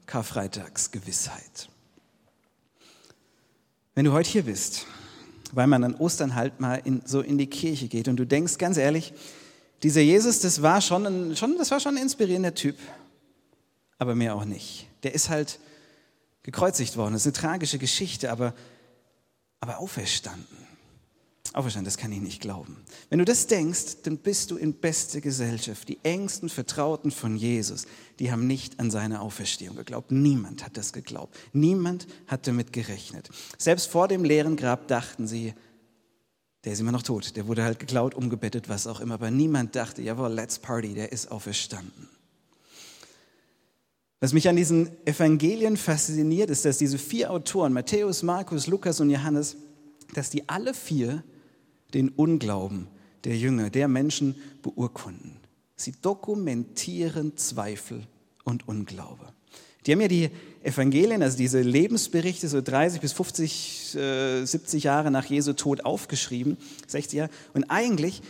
Karfreitagsgewissheit. 0.07 1.69
Wenn 3.97 4.05
du 4.05 4.11
heute 4.11 4.29
hier 4.29 4.43
bist, 4.43 4.85
weil 5.53 5.65
man 5.65 5.83
an 5.83 5.95
Ostern 5.95 6.35
halt 6.35 6.59
mal 6.59 6.75
in, 6.75 7.01
so 7.03 7.21
in 7.21 7.39
die 7.39 7.47
Kirche 7.47 7.87
geht 7.87 8.07
und 8.07 8.17
du 8.17 8.27
denkst 8.27 8.59
ganz 8.59 8.77
ehrlich, 8.77 9.11
dieser 9.81 10.01
Jesus, 10.01 10.39
das 10.39 10.61
war 10.61 10.81
schon 10.81 11.07
ein, 11.07 11.35
schon, 11.35 11.57
das 11.57 11.71
war 11.71 11.79
schon 11.79 11.97
ein 11.97 12.03
inspirierender 12.03 12.53
Typ, 12.53 12.77
aber 13.97 14.13
mehr 14.13 14.35
auch 14.35 14.45
nicht. 14.45 14.85
Der 15.01 15.15
ist 15.15 15.29
halt 15.29 15.59
gekreuzigt 16.43 16.95
worden. 16.95 17.13
Das 17.13 17.25
ist 17.25 17.25
eine 17.25 17.47
tragische 17.47 17.79
Geschichte, 17.79 18.29
aber, 18.29 18.53
aber 19.61 19.79
auferstanden. 19.79 20.66
Auferstanden, 21.57 21.85
das 21.85 21.97
kann 21.97 22.11
ich 22.11 22.21
nicht 22.21 22.41
glauben. 22.41 22.77
Wenn 23.09 23.19
du 23.19 23.25
das 23.25 23.47
denkst, 23.47 24.03
dann 24.03 24.17
bist 24.17 24.51
du 24.51 24.57
in 24.57 24.73
beste 24.73 25.21
Gesellschaft. 25.21 25.89
Die 25.89 25.99
engsten 26.03 26.49
Vertrauten 26.49 27.11
von 27.11 27.35
Jesus, 27.35 27.85
die 28.19 28.31
haben 28.31 28.47
nicht 28.47 28.79
an 28.79 28.91
seine 28.91 29.21
Auferstehung 29.21 29.75
geglaubt. 29.75 30.11
Niemand 30.11 30.63
hat 30.63 30.77
das 30.77 30.93
geglaubt. 30.93 31.35
Niemand 31.53 32.07
hat 32.27 32.47
damit 32.47 32.73
gerechnet. 32.73 33.29
Selbst 33.57 33.87
vor 33.87 34.07
dem 34.07 34.23
leeren 34.23 34.55
Grab 34.55 34.87
dachten 34.87 35.27
sie, 35.27 35.53
der 36.63 36.73
ist 36.73 36.79
immer 36.79 36.91
noch 36.91 37.03
tot. 37.03 37.35
Der 37.35 37.47
wurde 37.47 37.63
halt 37.63 37.79
geklaut, 37.79 38.13
umgebettet, 38.13 38.67
was 38.69 38.87
auch 38.87 38.99
immer. 38.99 39.15
Aber 39.15 39.31
niemand 39.31 39.75
dachte, 39.75 40.01
jawohl, 40.01 40.31
let's 40.31 40.59
party, 40.59 40.93
der 40.93 41.11
ist 41.11 41.31
auferstanden. 41.31 42.09
Was 44.19 44.33
mich 44.33 44.49
an 44.49 44.55
diesen 44.55 44.89
Evangelien 45.05 45.77
fasziniert, 45.77 46.49
ist, 46.49 46.65
dass 46.65 46.79
diese 46.79 46.97
vier 46.97 47.31
Autoren, 47.31 47.71
Matthäus, 47.71 48.23
Markus, 48.23 48.67
Lukas 48.67 48.99
und 48.99 49.11
Johannes, 49.11 49.57
dass 50.13 50.29
die 50.29 50.49
alle 50.49 50.73
vier 50.73 51.23
den 51.93 52.09
Unglauben 52.09 52.87
der 53.23 53.37
Jünger, 53.37 53.69
der 53.69 53.87
Menschen 53.87 54.35
beurkunden. 54.61 55.37
Sie 55.75 55.93
dokumentieren 56.01 57.37
Zweifel 57.37 58.07
und 58.43 58.67
Unglaube. 58.67 59.27
Die 59.85 59.91
haben 59.91 60.01
ja 60.01 60.07
die 60.07 60.29
Evangelien, 60.63 61.23
also 61.23 61.37
diese 61.37 61.61
Lebensberichte, 61.61 62.47
so 62.47 62.61
30 62.61 62.99
bis 62.99 63.13
50, 63.13 63.95
äh, 63.95 64.45
70 64.45 64.83
Jahre 64.83 65.11
nach 65.11 65.25
Jesu 65.25 65.53
Tod 65.53 65.85
aufgeschrieben, 65.85 66.57
60 66.87 67.17
Jahre. 67.17 67.31
Und 67.53 67.65
eigentlich 67.65 68.21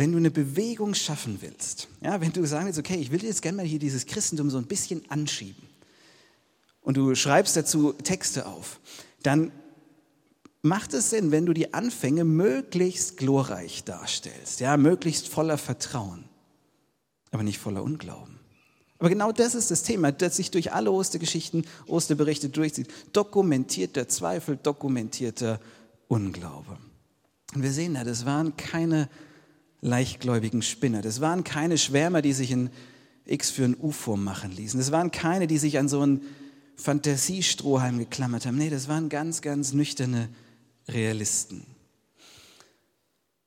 wenn 0.00 0.12
du 0.12 0.16
eine 0.16 0.30
Bewegung 0.30 0.94
schaffen 0.94 1.42
willst, 1.42 1.88
ja, 2.00 2.22
wenn 2.22 2.32
du 2.32 2.42
sagen 2.46 2.64
willst, 2.64 2.78
okay, 2.78 2.96
ich 2.96 3.10
will 3.10 3.22
jetzt 3.22 3.42
gerne 3.42 3.58
mal 3.58 3.66
hier 3.66 3.78
dieses 3.78 4.06
Christentum 4.06 4.48
so 4.48 4.56
ein 4.56 4.64
bisschen 4.64 5.02
anschieben 5.10 5.62
und 6.80 6.96
du 6.96 7.14
schreibst 7.14 7.54
dazu 7.54 7.92
Texte 7.92 8.46
auf, 8.46 8.80
dann 9.22 9.52
macht 10.62 10.94
es 10.94 11.10
Sinn, 11.10 11.30
wenn 11.30 11.46
du 11.46 11.52
die 11.52 11.72
Anfänge 11.74 12.24
möglichst 12.24 13.16
glorreich 13.16 13.84
darstellst, 13.84 14.60
ja, 14.60 14.76
möglichst 14.76 15.28
voller 15.28 15.58
Vertrauen, 15.58 16.24
aber 17.30 17.42
nicht 17.42 17.58
voller 17.58 17.82
Unglauben. 17.82 18.38
Aber 18.98 19.08
genau 19.08 19.32
das 19.32 19.54
ist 19.54 19.70
das 19.70 19.82
Thema, 19.82 20.12
das 20.12 20.36
sich 20.36 20.50
durch 20.50 20.72
alle 20.72 20.90
Ostergeschichten, 20.90 21.64
Osterberichte 21.86 22.50
durchzieht. 22.50 22.88
Dokumentierter 23.14 24.08
Zweifel, 24.08 24.58
dokumentierter 24.62 25.58
Unglaube. 26.06 26.76
Und 27.54 27.62
wir 27.62 27.72
sehen 27.72 27.94
da, 27.94 28.04
das 28.04 28.26
waren 28.26 28.58
keine 28.58 29.08
leichtgläubigen 29.80 30.60
Spinner. 30.60 31.00
Das 31.00 31.22
waren 31.22 31.44
keine 31.44 31.78
Schwärmer, 31.78 32.20
die 32.20 32.34
sich 32.34 32.52
ein 32.52 32.68
X 33.24 33.50
für 33.50 33.64
ein 33.64 33.76
UFO 33.80 34.16
machen 34.16 34.52
ließen. 34.52 34.78
Das 34.78 34.92
waren 34.92 35.10
keine, 35.10 35.46
die 35.46 35.56
sich 35.56 35.78
an 35.78 35.88
so 35.88 36.02
einen 36.02 36.20
Fantasiestrohhalm 36.76 37.98
geklammert 37.98 38.44
haben. 38.44 38.58
Nee, 38.58 38.68
das 38.68 38.88
waren 38.88 39.08
ganz, 39.08 39.40
ganz 39.40 39.72
nüchterne 39.72 40.28
Realisten. 40.88 41.64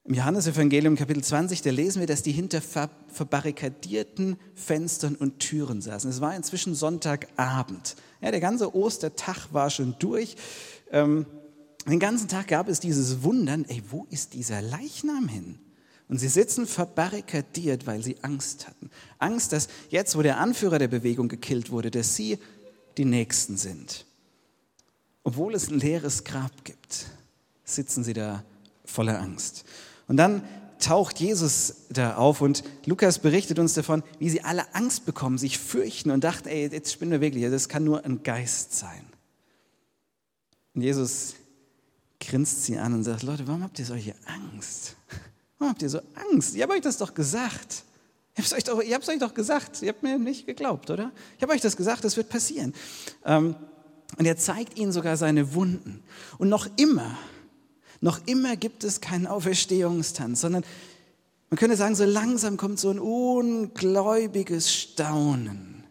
Im 0.05 0.15
Johannesevangelium 0.15 0.97
Kapitel 0.97 1.23
20, 1.23 1.61
da 1.61 1.69
lesen 1.71 2.01
wir, 2.01 2.07
dass 2.07 2.23
die 2.23 2.33
hinter 2.33 2.61
verbarrikadierten 2.61 4.35
Fenstern 4.53 5.15
und 5.15 5.39
Türen 5.39 5.81
saßen. 5.81 6.09
Es 6.09 6.19
war 6.19 6.35
inzwischen 6.35 6.75
Sonntagabend. 6.75 7.95
Ja, 8.19 8.31
der 8.31 8.41
ganze 8.41 8.75
Ostertag 8.75 9.53
war 9.53 9.69
schon 9.69 9.95
durch. 9.99 10.35
Ähm, 10.91 11.25
den 11.87 11.99
ganzen 11.99 12.27
Tag 12.27 12.49
gab 12.49 12.67
es 12.67 12.81
dieses 12.81 13.23
Wundern, 13.23 13.63
ey, 13.69 13.81
wo 13.89 14.05
ist 14.09 14.33
dieser 14.33 14.61
Leichnam 14.61 15.29
hin? 15.29 15.59
Und 16.09 16.17
sie 16.17 16.27
sitzen 16.27 16.67
verbarrikadiert, 16.67 17.87
weil 17.87 18.03
sie 18.03 18.17
Angst 18.23 18.67
hatten. 18.67 18.89
Angst, 19.19 19.53
dass 19.53 19.69
jetzt, 19.89 20.17
wo 20.17 20.21
der 20.21 20.37
Anführer 20.37 20.79
der 20.79 20.89
Bewegung 20.89 21.29
gekillt 21.29 21.71
wurde, 21.71 21.91
dass 21.91 22.15
sie 22.15 22.39
die 22.97 23.05
Nächsten 23.05 23.55
sind. 23.55 24.05
Obwohl 25.23 25.55
es 25.55 25.69
ein 25.69 25.79
leeres 25.79 26.25
Grab 26.25 26.65
gibt, 26.65 27.07
sitzen 27.63 28.03
sie 28.03 28.13
da 28.13 28.43
voller 28.85 29.19
Angst. 29.19 29.65
Und 30.07 30.17
dann 30.17 30.43
taucht 30.79 31.19
Jesus 31.19 31.75
da 31.89 32.15
auf 32.17 32.41
und 32.41 32.63
Lukas 32.85 33.19
berichtet 33.19 33.59
uns 33.59 33.73
davon, 33.73 34.03
wie 34.19 34.29
sie 34.29 34.41
alle 34.41 34.75
Angst 34.75 35.05
bekommen, 35.05 35.37
sich 35.37 35.57
fürchten 35.57 36.11
und 36.11 36.23
dachten, 36.23 36.49
ey, 36.49 36.67
jetzt 36.67 36.91
spinnen 36.91 37.11
wir 37.11 37.21
wirklich, 37.21 37.49
das 37.49 37.69
kann 37.69 37.83
nur 37.83 38.03
ein 38.03 38.23
Geist 38.23 38.77
sein. 38.77 39.05
Und 40.75 40.81
Jesus 40.81 41.35
grinst 42.19 42.65
sie 42.65 42.77
an 42.77 42.93
und 42.93 43.03
sagt, 43.03 43.23
Leute, 43.23 43.47
warum 43.47 43.63
habt 43.63 43.79
ihr 43.79 43.85
solche 43.85 44.15
Angst? 44.25 44.95
Warum 45.57 45.71
habt 45.71 45.81
ihr 45.81 45.89
so 45.89 46.01
Angst? 46.31 46.55
Ich 46.55 46.61
habe 46.61 46.73
euch 46.73 46.81
das 46.81 46.97
doch 46.97 47.13
gesagt. 47.13 47.83
Ich 48.35 48.51
habe 48.51 48.57
es 48.57 48.67
euch, 48.67 49.09
euch 49.09 49.19
doch 49.19 49.33
gesagt. 49.33 49.81
Ihr 49.81 49.89
habt 49.89 50.03
mir 50.03 50.17
nicht 50.17 50.47
geglaubt, 50.47 50.89
oder? 50.89 51.11
Ich 51.37 51.43
habe 51.43 51.53
euch 51.53 51.61
das 51.61 51.77
gesagt, 51.77 52.03
das 52.03 52.17
wird 52.17 52.29
passieren. 52.29 52.73
Ähm, 53.25 53.55
und 54.17 54.25
er 54.25 54.37
zeigt 54.37 54.77
ihnen 54.77 54.91
sogar 54.91 55.17
seine 55.17 55.53
Wunden. 55.53 56.03
Und 56.37 56.49
noch 56.49 56.67
immer, 56.77 57.17
noch 58.03 58.19
immer 58.27 58.57
gibt 58.57 58.83
es 58.83 58.99
keinen 58.99 59.27
Auferstehungstanz, 59.27 60.41
sondern 60.41 60.65
man 61.49 61.57
könnte 61.57 61.77
sagen, 61.77 61.95
so 61.95 62.03
langsam 62.03 62.57
kommt 62.57 62.77
so 62.77 62.89
ein 62.89 62.99
ungläubiges 62.99 64.73
Staunen, 64.73 65.85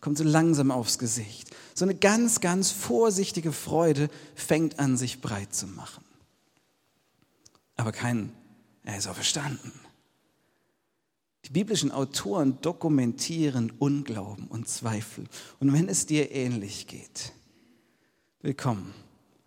kommt 0.00 0.18
so 0.18 0.24
langsam 0.24 0.70
aufs 0.70 1.00
Gesicht. 1.00 1.50
So 1.74 1.84
eine 1.84 1.96
ganz, 1.96 2.40
ganz 2.40 2.70
vorsichtige 2.70 3.50
Freude 3.50 4.08
fängt 4.36 4.78
an, 4.78 4.96
sich 4.96 5.20
breit 5.20 5.52
zu 5.52 5.66
machen. 5.66 6.04
Aber 7.74 7.90
kein 7.90 8.32
er 8.84 8.96
ist 8.96 9.08
auferstanden. 9.08 9.72
Die 11.44 11.50
biblischen 11.50 11.90
Autoren 11.90 12.60
dokumentieren 12.60 13.72
Unglauben 13.80 14.46
und 14.46 14.68
Zweifel. 14.68 15.24
Und 15.58 15.72
wenn 15.72 15.88
es 15.88 16.06
dir 16.06 16.30
ähnlich 16.30 16.86
geht, 16.86 17.32
willkommen 18.42 18.94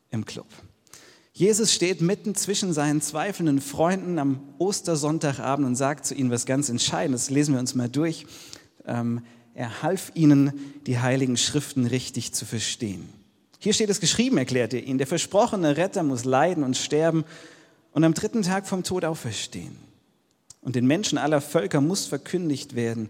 im 0.09 0.25
Club. 0.25 0.47
Jesus 1.41 1.73
steht 1.73 2.01
mitten 2.01 2.35
zwischen 2.35 2.71
seinen 2.71 3.01
zweifelnden 3.01 3.61
Freunden 3.61 4.19
am 4.19 4.41
Ostersonntagabend 4.59 5.65
und 5.65 5.75
sagt 5.75 6.05
zu 6.05 6.13
ihnen 6.13 6.29
was 6.29 6.45
ganz 6.45 6.69
Entscheidendes. 6.69 7.31
Lesen 7.31 7.55
wir 7.55 7.59
uns 7.59 7.73
mal 7.73 7.89
durch. 7.89 8.27
Ähm, 8.85 9.23
er 9.55 9.81
half 9.81 10.11
ihnen, 10.13 10.53
die 10.85 10.99
heiligen 10.99 11.37
Schriften 11.37 11.87
richtig 11.87 12.31
zu 12.33 12.45
verstehen. 12.45 13.09
Hier 13.57 13.73
steht 13.73 13.89
es 13.89 13.99
geschrieben, 13.99 14.37
erklärt 14.37 14.75
er 14.75 14.83
ihnen. 14.83 14.99
Der 14.99 15.07
versprochene 15.07 15.77
Retter 15.77 16.03
muss 16.03 16.25
leiden 16.25 16.63
und 16.63 16.77
sterben 16.77 17.23
und 17.91 18.03
am 18.03 18.13
dritten 18.13 18.43
Tag 18.43 18.67
vom 18.67 18.83
Tod 18.83 19.03
auferstehen. 19.03 19.75
Und 20.61 20.75
den 20.75 20.85
Menschen 20.85 21.17
aller 21.17 21.41
Völker 21.41 21.81
muss 21.81 22.05
verkündigt 22.05 22.75
werden, 22.75 23.09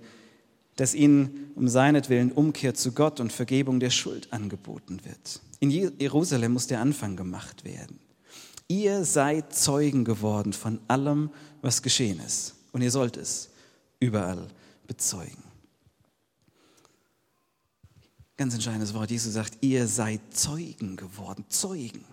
dass 0.77 0.95
ihnen 0.95 1.51
um 1.55 1.67
seinetwillen 1.67 2.31
Umkehr 2.31 2.75
zu 2.75 2.93
Gott 2.93 3.19
und 3.19 3.33
Vergebung 3.33 3.81
der 3.81 3.89
Schuld 3.89 4.31
angeboten 4.31 5.01
wird. 5.03 5.41
In 5.59 5.69
Jerusalem 5.69 6.53
muss 6.53 6.67
der 6.67 6.79
Anfang 6.79 7.17
gemacht 7.17 7.65
werden. 7.65 7.99
Ihr 8.71 9.03
seid 9.03 9.53
Zeugen 9.53 10.05
geworden 10.05 10.53
von 10.53 10.79
allem, 10.87 11.29
was 11.61 11.81
geschehen 11.81 12.21
ist. 12.21 12.55
Und 12.71 12.81
ihr 12.81 12.89
sollt 12.89 13.17
es 13.17 13.49
überall 13.99 14.47
bezeugen. 14.87 15.43
Ganz 18.37 18.53
entscheidendes 18.53 18.93
Wort. 18.93 19.11
Jesus 19.11 19.33
sagt, 19.33 19.57
ihr 19.59 19.87
seid 19.87 20.21
Zeugen 20.31 20.95
geworden. 20.95 21.43
Zeugen. 21.49 22.05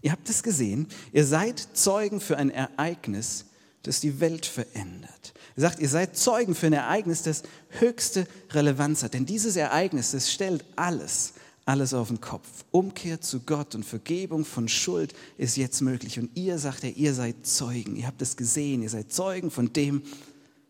Ihr 0.00 0.10
habt 0.10 0.30
es 0.30 0.42
gesehen, 0.42 0.86
ihr 1.12 1.26
seid 1.26 1.58
Zeugen 1.74 2.22
für 2.22 2.38
ein 2.38 2.48
Ereignis, 2.48 3.44
das 3.82 4.00
die 4.00 4.18
Welt 4.18 4.46
verändert. 4.46 5.34
Er 5.56 5.60
sagt, 5.60 5.78
ihr 5.78 5.90
seid 5.90 6.16
Zeugen 6.16 6.54
für 6.54 6.68
ein 6.68 6.72
Ereignis, 6.72 7.22
das 7.22 7.42
höchste 7.68 8.26
Relevanz 8.52 9.02
hat. 9.02 9.12
Denn 9.12 9.26
dieses 9.26 9.56
Ereignis, 9.56 10.12
das 10.12 10.32
stellt 10.32 10.64
alles, 10.74 11.34
alles 11.68 11.92
auf 11.92 12.08
den 12.08 12.20
Kopf. 12.20 12.48
Umkehr 12.70 13.20
zu 13.20 13.40
Gott 13.40 13.74
und 13.74 13.84
Vergebung 13.84 14.46
von 14.46 14.68
Schuld 14.68 15.14
ist 15.36 15.58
jetzt 15.58 15.82
möglich. 15.82 16.18
Und 16.18 16.30
ihr, 16.34 16.58
sagt 16.58 16.82
er, 16.82 16.96
ihr 16.96 17.12
seid 17.12 17.46
Zeugen. 17.46 17.94
Ihr 17.96 18.06
habt 18.06 18.22
es 18.22 18.38
gesehen. 18.38 18.82
Ihr 18.82 18.88
seid 18.88 19.12
Zeugen 19.12 19.50
von 19.50 19.70
dem, 19.74 20.02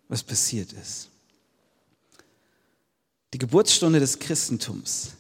was 0.09 0.25
passiert 0.25 0.73
ist. 0.73 1.09
Die 3.33 3.38
Geburtsstunde 3.38 4.00
des 4.00 4.19
Christentums 4.19 5.12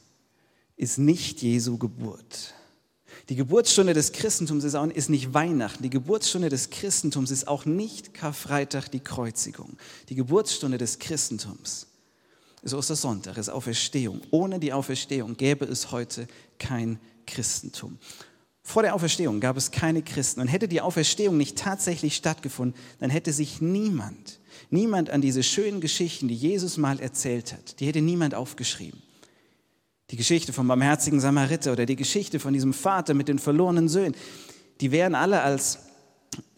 ist 0.76 0.98
nicht 0.98 1.42
Jesu 1.42 1.78
Geburt. 1.78 2.54
Die 3.28 3.36
Geburtsstunde 3.36 3.92
des 3.92 4.10
Christentums 4.10 4.64
ist, 4.64 4.74
auch, 4.74 4.86
ist 4.86 5.10
nicht 5.10 5.32
Weihnachten. 5.32 5.82
Die 5.84 5.90
Geburtsstunde 5.90 6.48
des 6.48 6.70
Christentums 6.70 7.30
ist 7.30 7.46
auch 7.46 7.66
nicht 7.66 8.14
Karfreitag, 8.14 8.88
die 8.88 9.00
Kreuzigung. 9.00 9.76
Die 10.08 10.16
Geburtsstunde 10.16 10.78
des 10.78 10.98
Christentums 10.98 11.87
ist 12.62 12.74
Ostersonntag, 12.74 13.36
ist 13.36 13.48
Auferstehung. 13.48 14.20
Ohne 14.30 14.58
die 14.58 14.72
Auferstehung 14.72 15.36
gäbe 15.36 15.64
es 15.64 15.90
heute 15.90 16.26
kein 16.58 16.98
Christentum. 17.26 17.98
Vor 18.62 18.82
der 18.82 18.94
Auferstehung 18.94 19.40
gab 19.40 19.56
es 19.56 19.70
keine 19.70 20.02
Christen. 20.02 20.40
Und 20.40 20.48
hätte 20.48 20.68
die 20.68 20.82
Auferstehung 20.82 21.36
nicht 21.36 21.56
tatsächlich 21.56 22.16
stattgefunden, 22.16 22.78
dann 23.00 23.08
hätte 23.08 23.32
sich 23.32 23.62
niemand, 23.62 24.40
niemand 24.68 25.08
an 25.08 25.22
diese 25.22 25.42
schönen 25.42 25.80
Geschichten, 25.80 26.28
die 26.28 26.34
Jesus 26.34 26.76
mal 26.76 27.00
erzählt 27.00 27.54
hat, 27.54 27.80
die 27.80 27.86
hätte 27.86 28.02
niemand 28.02 28.34
aufgeschrieben. 28.34 29.02
Die 30.10 30.16
Geschichte 30.16 30.52
vom 30.52 30.68
barmherzigen 30.68 31.20
Samariter 31.20 31.72
oder 31.72 31.86
die 31.86 31.96
Geschichte 31.96 32.40
von 32.40 32.52
diesem 32.52 32.74
Vater 32.74 33.14
mit 33.14 33.28
den 33.28 33.38
verlorenen 33.38 33.88
Söhnen, 33.88 34.14
die 34.80 34.90
wären 34.90 35.14
alle 35.14 35.42
als 35.42 35.78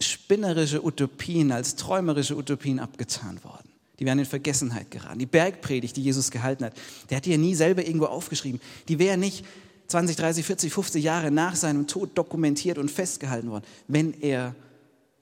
spinnerische 0.00 0.84
Utopien, 0.84 1.52
als 1.52 1.76
träumerische 1.76 2.36
Utopien 2.36 2.80
abgetan 2.80 3.42
worden. 3.44 3.69
Die 4.00 4.06
wären 4.06 4.18
in 4.18 4.24
Vergessenheit 4.24 4.90
geraten. 4.90 5.18
Die 5.18 5.26
Bergpredigt, 5.26 5.96
die 5.96 6.02
Jesus 6.02 6.30
gehalten 6.30 6.64
hat, 6.64 6.72
der 7.10 7.18
hat 7.18 7.26
die 7.26 7.30
ja 7.30 7.36
nie 7.36 7.54
selber 7.54 7.84
irgendwo 7.84 8.06
aufgeschrieben. 8.06 8.60
Die 8.88 8.98
wäre 8.98 9.18
nicht 9.18 9.44
20, 9.88 10.16
30, 10.16 10.46
40, 10.46 10.72
50 10.72 11.04
Jahre 11.04 11.30
nach 11.30 11.54
seinem 11.54 11.86
Tod 11.86 12.16
dokumentiert 12.16 12.78
und 12.78 12.90
festgehalten 12.90 13.50
worden, 13.50 13.64
wenn 13.88 14.14
er 14.22 14.54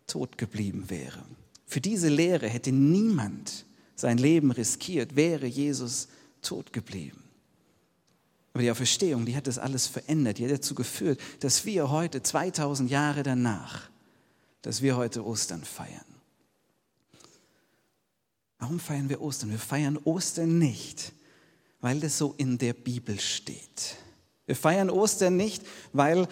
tot 0.06 0.38
geblieben 0.38 0.85
wäre. 0.88 1.25
Für 1.66 1.80
diese 1.80 2.08
Lehre 2.08 2.49
hätte 2.49 2.70
niemand 2.70 3.64
sein 3.97 4.18
Leben 4.18 4.52
riskiert, 4.52 5.16
wäre 5.16 5.47
Jesus 5.47 6.08
tot 6.40 6.73
geblieben. 6.73 7.25
Aber 8.52 8.62
die 8.62 8.70
Auferstehung, 8.70 9.26
die 9.26 9.37
hat 9.37 9.47
das 9.47 9.58
alles 9.58 9.87
verändert. 9.87 10.38
Die 10.38 10.44
hat 10.44 10.52
dazu 10.52 10.75
geführt, 10.75 11.20
dass 11.40 11.64
wir 11.64 11.90
heute, 11.90 12.23
2000 12.23 12.90
Jahre 12.90 13.23
danach, 13.23 13.90
dass 14.62 14.82
wir 14.82 14.97
heute 14.97 15.25
Ostern 15.25 15.62
feiern. 15.62 16.17
Warum 18.59 18.81
feiern 18.81 19.09
wir 19.09 19.21
Ostern? 19.21 19.50
Wir 19.50 19.59
feiern 19.59 19.99
Ostern 20.05 20.59
nicht, 20.59 21.12
weil 21.81 22.00
das 22.00 22.19
so 22.19 22.35
in 22.38 22.59
der 22.59 22.73
Bibel 22.73 23.21
steht. 23.21 23.97
Wir 24.47 24.57
feiern 24.57 24.91
Ostern 24.91 25.37
nicht, 25.37 25.65
weil 25.93 26.27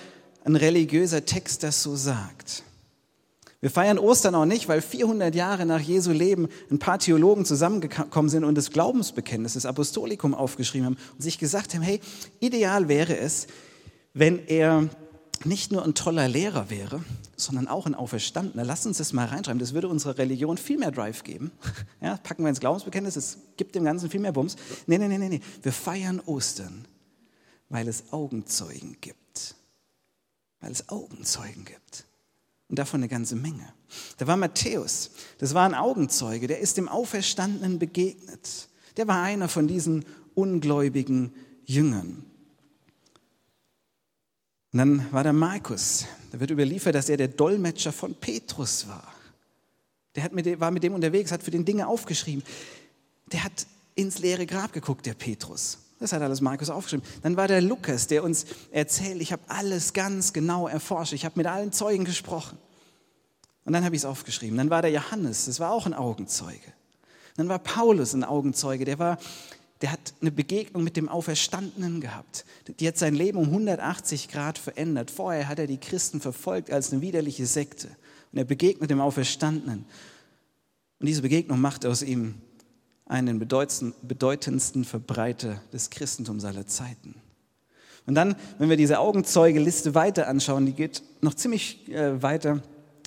ein 0.45 0.57
religiöser 0.57 1.25
Text 1.25 1.63
das 1.63 1.83
so 1.83 1.95
sagt. 1.97 2.63
Wir 3.61 3.71
feiern 3.71 3.99
Ostern 3.99 4.35
auch 4.35 4.45
nicht, 4.45 4.69
weil 4.69 4.83
400 4.83 5.35
Jahre 5.35 5.67
nach 5.67 5.81
Jesu 5.81 6.13
Leben 6.13 6.49
ein 6.71 6.79
paar 6.79 6.99
Theologen 6.99 7.45
zusammengekommen 7.45 8.29
sind 8.29 8.45
und 8.45 8.55
das 8.55 8.71
Glaubensbekenntnis, 8.71 9.55
das 9.55 9.67
Apostolikum 9.67 10.35
aufgeschrieben 10.35 10.87
haben 10.87 10.99
und 11.15 11.23
sich 11.23 11.39
gesagt 11.39 11.75
haben, 11.75 11.83
hey, 11.83 12.01
ideal 12.41 12.89
wäre 12.89 13.17
es, 13.17 13.47
wenn 14.15 14.47
er 14.47 14.89
nicht 15.45 15.73
nur 15.73 15.85
ein 15.85 15.95
toller 15.95 16.29
Lehrer 16.29 16.71
wäre, 16.71 17.05
sondern 17.37 17.69
auch 17.69 17.87
ein 17.87 17.95
Auferstandener. 17.95 18.65
Lass 18.65 18.87
uns 18.87 18.99
das 18.99 19.13
mal 19.13 19.27
reinschreiben. 19.27 19.59
Das 19.59 19.75
würde 19.75 19.89
unserer 19.89 20.19
Religion 20.19 20.57
viel 20.57 20.79
mehr 20.79 20.91
Drive 20.91 21.23
geben. 21.23 21.53
Ja, 22.01 22.19
packen 22.19 22.45
wir 22.45 22.51
ins 22.51 22.61
Glaubensbekenntnis, 22.61 23.17
es 23.17 23.39
gibt 23.57 23.75
dem 23.75 23.83
Ganzen 23.83 24.11
viel 24.11 24.21
mehr 24.21 24.31
Bums. 24.31 24.55
Nee, 24.87 24.99
nee, 24.99 25.09
nee, 25.09 25.19
nee, 25.19 25.29
nee. 25.29 25.41
Wir 25.63 25.73
feiern 25.73 26.21
Ostern, 26.21 26.87
weil 27.69 27.89
es 27.89 28.13
Augenzeugen 28.13 28.97
gibt. 29.01 29.57
Weil 30.61 30.71
es 30.71 30.89
Augenzeugen 30.89 31.65
gibt. 31.65 32.05
Und 32.69 32.79
davon 32.79 33.01
eine 33.01 33.09
ganze 33.09 33.35
Menge. 33.35 33.73
Da 34.19 34.27
war 34.27 34.37
Matthäus, 34.37 35.11
das 35.39 35.55
war 35.55 35.67
ein 35.67 35.75
Augenzeuge, 35.75 36.47
der 36.47 36.61
ist 36.61 36.77
dem 36.77 36.89
Auferstandenen 36.89 37.79
begegnet. 37.79 38.69
Der 38.97 39.09
war 39.09 39.23
einer 39.23 39.49
von 39.49 39.67
diesen 39.67 40.05
ungläubigen 40.35 41.33
Jüngern. 41.65 42.25
Und 44.73 44.79
dann 44.79 45.13
war 45.13 45.23
der 45.23 45.33
Markus, 45.33 46.07
da 46.33 46.41
wird 46.41 46.51
überliefert, 46.51 46.95
dass 46.95 47.09
er 47.09 47.17
der 47.17 47.29
Dolmetscher 47.29 47.93
von 47.93 48.15
Petrus 48.15 48.89
war. 48.89 49.13
Der 50.15 50.25
hat 50.25 50.33
mit, 50.33 50.61
war 50.61 50.71
mit 50.71 50.83
dem 50.83 50.95
unterwegs, 50.95 51.31
hat 51.31 51.43
für 51.43 51.51
den 51.51 51.65
Dinge 51.65 51.87
aufgeschrieben. 51.87 52.43
Der 53.33 53.45
hat 53.45 53.67
ins 53.95 54.19
leere 54.19 54.47
Grab 54.47 54.73
geguckt, 54.73 55.07
der 55.07 55.15
Petrus. 55.15 55.79
Das 55.99 56.13
hat 56.13 56.21
alles 56.21 56.41
Markus 56.41 56.69
aufgeschrieben. 56.69 57.07
Dann 57.23 57.37
war 57.37 57.49
der 57.49 57.63
Lukas, 57.63 58.07
der 58.07 58.23
uns 58.23 58.45
erzählt, 58.71 59.21
ich 59.23 59.33
habe 59.33 59.43
alles 59.49 59.93
ganz 59.93 60.33
genau 60.33 60.69
erforscht, 60.69 61.15
ich 61.15 61.25
habe 61.25 61.39
mit 61.39 61.47
allen 61.47 61.73
Zeugen 61.73 62.05
gesprochen. 62.05 62.59
Und 63.65 63.73
dann 63.73 63.85
habe 63.85 63.97
ich 63.97 64.03
es 64.03 64.07
aufgeschrieben. 64.07 64.57
Dann 64.57 64.71
war 64.71 64.83
der 64.83 64.91
Johannes, 64.91 65.47
das 65.47 65.59
war 65.59 65.73
auch 65.73 65.87
ein 65.87 65.95
Augenzeuge. 65.95 66.73
Dann 67.37 67.49
war 67.49 67.59
Paulus 67.59 68.15
ein 68.15 68.25
Augenzeuge, 68.25 68.85
der 68.85 68.99
war 68.99 69.19
der 69.83 69.93
hat 69.93 70.15
eine 70.21 70.31
Begegnung 70.31 70.85
mit 70.85 70.97
dem 70.97 71.09
Auferstandenen 71.09 72.01
gehabt. 72.01 72.47
Die 72.81 72.89
hat 72.89 72.97
sein 72.97 73.15
Leben 73.15 73.39
um 73.39 73.47
180 73.47 74.29
Grad 74.29 74.59
verändert. 74.59 75.11
Vorher 75.11 75.49
hat 75.49 75.59
er 75.59 75.67
die 75.67 75.77
Christen 75.77 76.21
verfolgt 76.21 76.71
als 76.71 76.93
eine 76.93 77.03
widerliche 77.03 77.47
Sekte. 77.47 77.89
Und 78.33 78.39
er 78.39 78.45
begegnet 78.45 78.91
dem 78.91 79.01
Auferstandenen. 79.01 79.85
Und 80.99 81.07
diese 81.07 81.23
Begegnung 81.23 81.61
macht 81.61 81.85
aus 81.85 82.03
ihm 82.03 82.37
einen 83.05 83.39
bedeutendsten 83.39 84.85
Verbreiter 84.85 85.61
des 85.73 85.91
Christentums 85.91 86.45
aller 86.45 86.67
Zeiten. 86.67 87.15
Und 88.07 88.15
dann, 88.15 88.37
wenn 88.59 88.71
wir 88.71 88.77
diese 88.77 88.99
Augenzeugeliste 88.99 89.95
weiter 89.95 90.29
anschauen, 90.29 90.65
die 90.65 90.73
geht 90.73 91.03
noch 91.21 91.35
ziemlich 91.35 91.89
äh, 91.93 92.23
weiter, 92.23 92.63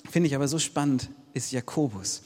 finde 0.09 0.27
ich 0.27 0.35
aber 0.35 0.47
so 0.47 0.59
spannend, 0.59 1.09
ist 1.33 1.51
Jakobus. 1.51 2.21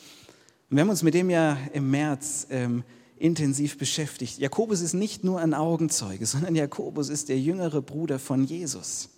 Und 0.70 0.78
wir 0.78 0.82
haben 0.82 0.90
uns 0.90 1.04
mit 1.04 1.14
dem 1.14 1.30
ja 1.30 1.58
im 1.72 1.90
März 1.92 2.48
ähm, 2.50 2.84
intensiv 3.18 3.78
beschäftigt. 3.78 4.40
Jakobus 4.40 4.82
ist 4.82 4.94
nicht 4.94 5.24
nur 5.24 5.40
ein 5.40 5.54
Augenzeuge, 5.54 6.26
sondern 6.26 6.56
Jakobus 6.56 7.10
ist 7.10 7.30
der 7.30 7.40
jüngere 7.40 7.82
Bruder 7.82 8.20
von 8.20 8.44
Jesus. 8.44 9.10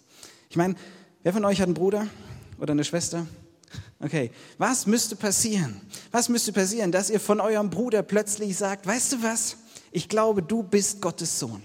Ich 0.50 0.58
meine, 0.58 0.76
wer 1.24 1.34
von 1.34 1.46
euch 1.46 1.60
hat 1.60 1.68
einen 1.68 1.74
Bruder 1.74 2.08
oder 2.60 2.72
eine 2.72 2.84
Schwester? 2.84 3.26
Okay, 4.00 4.32
was 4.58 4.86
müsste 4.86 5.16
passieren? 5.16 5.82
Was 6.12 6.30
müsste 6.30 6.54
passieren, 6.54 6.92
dass 6.92 7.10
ihr 7.10 7.20
von 7.20 7.40
eurem 7.40 7.70
Bruder 7.70 8.04
plötzlich 8.04 8.56
sagt, 8.56 8.86
weißt 8.86 9.14
du 9.14 9.24
was? 9.24 9.58
Ich 9.92 10.10
glaube, 10.10 10.44
du 10.44 10.64
bist 10.64 11.02
Gottes 11.02 11.40
Sohn. 11.40 11.62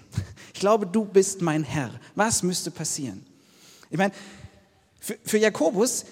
Ich 0.55 0.61
glaube, 0.61 0.87
du 0.87 1.05
bist 1.05 1.42
mein 1.42 1.64
Herr. 1.64 1.90
Was 2.14 2.42
müsste 2.42 2.70
passieren? 2.70 3.26
Ich 3.90 3.98
meine, 3.98 4.12
für, 5.00 5.16
für 5.24 5.38
Jakobus 5.38 6.05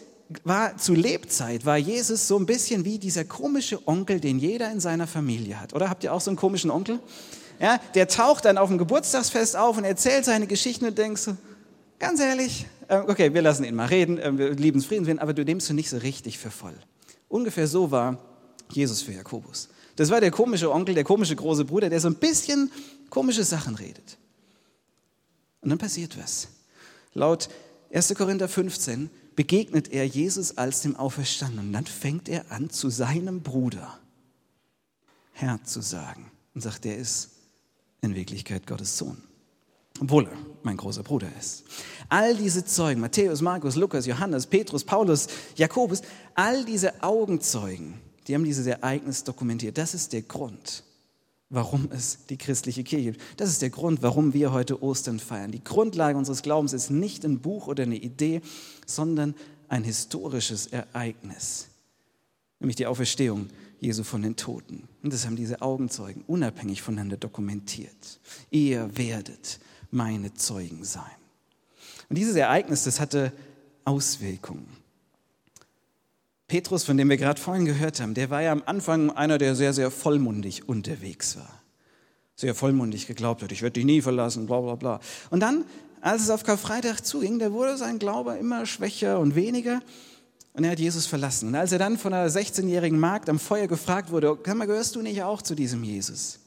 war 0.45 0.77
zu 0.77 0.95
Lebzeit, 0.95 1.65
war 1.65 1.77
Jesus 1.77 2.29
so 2.29 2.39
ein 2.39 2.47
bisschen 2.47 2.85
wie 2.85 2.99
dieser 2.99 3.25
komische 3.25 3.87
Onkel, 3.87 4.21
den 4.21 4.39
jeder 4.39 4.71
in 4.71 4.81
seiner 4.81 5.07
Familie 5.07 5.61
hat. 5.61 5.73
Oder 5.73 5.89
habt 5.89 6.05
ihr 6.05 6.13
auch 6.13 6.21
so 6.21 6.31
einen 6.31 6.37
komischen 6.37 6.71
Onkel? 6.71 7.01
Ja, 7.61 7.81
der 7.95 8.09
taucht 8.09 8.45
dann 8.45 8.59
auf 8.59 8.69
dem 8.69 8.79
Geburtstagsfest 8.79 9.57
auf 9.57 9.79
und 9.79 9.85
erzählt 9.85 10.25
seine 10.25 10.47
Geschichten 10.47 10.85
und 10.85 10.99
denkst, 10.99 11.31
ganz 11.99 12.21
ehrlich, 12.21 12.67
äh, 12.89 12.99
okay, 12.99 13.33
wir 13.35 13.43
lassen 13.43 13.65
ihn 13.65 13.75
mal 13.75 13.87
reden, 13.87 14.19
äh, 14.19 14.37
wir 14.37 14.51
lieben 14.55 14.81
Friedenswillen, 14.81 15.19
aber 15.19 15.35
du 15.35 15.45
nimmst 15.45 15.69
ihn 15.71 15.77
nicht 15.77 15.91
so 15.91 15.97
richtig 15.97 16.39
für 16.39 16.51
voll. 16.51 16.77
Ungefähr 17.29 17.67
so 17.67 17.91
war 17.91 18.19
Jesus 18.71 19.03
für 19.03 19.13
Jakobus. 19.13 19.69
Das 19.97 20.11
war 20.11 20.21
der 20.21 20.31
komische 20.31 20.71
Onkel, 20.71 20.95
der 20.95 21.05
komische 21.05 21.35
große 21.35 21.65
Bruder, 21.65 21.91
der 21.91 22.01
so 22.01 22.09
ein 22.09 22.15
bisschen 22.15 22.71
komische 23.11 23.45
Sachen 23.45 23.75
redet. 23.75 24.19
Und 25.61 25.71
dann 25.71 25.79
passiert 25.79 26.17
was. 26.17 26.49
Laut 27.15 27.49
1. 27.93 28.15
Korinther 28.15 28.49
15 28.49 29.11
begegnet 29.39 29.93
er 29.93 30.05
Jesus 30.05 30.59
als 30.59 30.81
dem 30.81 30.97
Auferstandenen. 30.97 31.69
Und 31.69 31.73
dann 31.73 31.87
fängt 31.87 32.29
er 32.29 32.51
an, 32.51 32.71
zu 32.71 32.91
seinem 32.91 33.41
Bruder 33.41 33.97
Herr 35.33 35.63
zu 35.63 35.81
sagen 35.81 36.33
und 36.57 36.63
sagt, 36.63 36.85
der 36.85 36.97
ist 36.97 37.31
in 38.01 38.17
Wirklichkeit 38.17 38.67
Gottes 38.67 38.99
Sohn. 38.99 39.23
Obwohl 40.01 40.25
er 40.25 40.37
mein 40.65 40.77
großer 40.77 41.05
Bruder 41.05 41.29
ist. 41.39 41.63
All 42.09 42.35
diese 42.35 42.65
Zeugen, 42.65 43.01
Matthäus, 43.01 43.41
Markus, 43.41 43.77
Lukas, 43.77 44.07
Johannes, 44.07 44.45
Petrus, 44.45 44.83
Paulus, 44.83 45.29
Jakobus, 45.55 46.03
all 46.35 46.65
diese 46.65 47.01
Augenzeugen, 47.01 47.95
die 48.27 48.35
haben 48.35 48.43
dieses 48.43 48.67
Ereignis 48.67 49.23
dokumentiert. 49.23 49.79
Das 49.79 49.95
ist 49.95 50.13
der 50.13 50.23
Grund, 50.23 50.83
warum 51.51 51.89
es 51.91 52.27
die 52.27 52.37
christliche 52.37 52.85
Kirche 52.85 53.13
gibt. 53.13 53.23
Das 53.39 53.49
ist 53.49 53.63
der 53.63 53.71
Grund, 53.71 54.03
warum 54.03 54.35
wir 54.35 54.53
heute 54.53 54.83
Ostern 54.83 55.19
feiern. 55.19 55.51
Die 55.51 55.65
Grundlage 55.65 56.19
unseres 56.19 56.43
Glaubens 56.43 56.73
ist 56.73 56.91
nicht 56.91 57.25
ein 57.25 57.41
Buch 57.41 57.67
oder 57.67 57.85
eine 57.85 57.97
Idee, 57.97 58.43
sondern 58.87 59.35
ein 59.69 59.85
historisches 59.85 60.67
Ereignis, 60.67 61.69
nämlich 62.59 62.77
die 62.77 62.87
Auferstehung 62.87 63.49
Jesu 63.81 64.03
von 64.03 64.23
den 64.23 64.37
Toten. 64.37 64.89
Und 65.03 65.13
das 65.13 65.25
haben 65.25 65.37
diese 65.37 65.63
Augenzeugen 65.63 66.25
unabhängig 66.27 66.83
voneinander 66.83 67.17
dokumentiert. 67.17 68.21
Ihr 68.51 68.97
werdet 68.97 69.61
meine 69.91 70.35
Zeugen 70.35 70.85
sein. 70.85 71.05
Und 72.09 72.19
dieses 72.19 72.35
Ereignis, 72.37 72.85
das 72.85 73.01
hatte 73.01 73.33
Auswirkungen. 73.85 74.67
Petrus, 76.49 76.83
von 76.83 76.97
dem 76.97 77.11
wir 77.11 77.19
gerade 77.19 77.41
vorhin 77.41 77.67
gehört 77.67 78.01
haben, 78.01 78.15
der 78.15 78.31
war 78.31 78.41
ja 78.43 78.53
am 78.53 78.63
Anfang 78.65 79.11
einer, 79.11 79.37
der 79.37 79.55
sehr, 79.55 79.75
sehr 79.75 79.91
vollmundig 79.91 80.67
unterwegs 80.67 81.37
war. 81.37 81.63
Sehr 82.37 82.55
vollmundig 82.55 83.07
geglaubt 83.07 83.43
hat, 83.43 83.53
ich 83.53 83.61
werde 83.61 83.75
dich 83.75 83.85
nie 83.85 84.01
verlassen, 84.01 84.47
bla 84.47 84.61
bla 84.61 84.75
bla. 84.75 85.01
Und 85.31 85.41
dann, 85.41 85.67
als 86.01 86.23
es 86.23 86.31
auf 86.31 86.45
Karfreitag 86.45 87.05
zuging, 87.05 87.39
da 87.39 87.53
wurde 87.53 87.77
sein 87.77 87.99
Glaube 87.99 88.37
immer 88.37 88.65
schwächer 88.65 89.21
und 89.21 89.35
weniger. 89.35 89.83
Und 90.55 90.65
er 90.65 90.71
hat 90.71 90.81
Jesus 90.81 91.07
verlassen. 91.07 91.49
Und 91.49 91.55
als 91.55 91.71
er 91.71 91.79
dann 91.79 91.99
von 91.99 92.15
einer 92.15 92.31
16-jährigen 92.31 92.99
Magd 92.99 93.29
am 93.29 93.39
Feuer 93.39 93.67
gefragt 93.67 94.11
wurde, 94.11 94.35
gehörst 94.37 94.97
du 94.97 95.03
nicht 95.03 95.23
auch 95.23 95.43
zu 95.43 95.55
diesem 95.55 95.85
Jesus? 95.85 96.39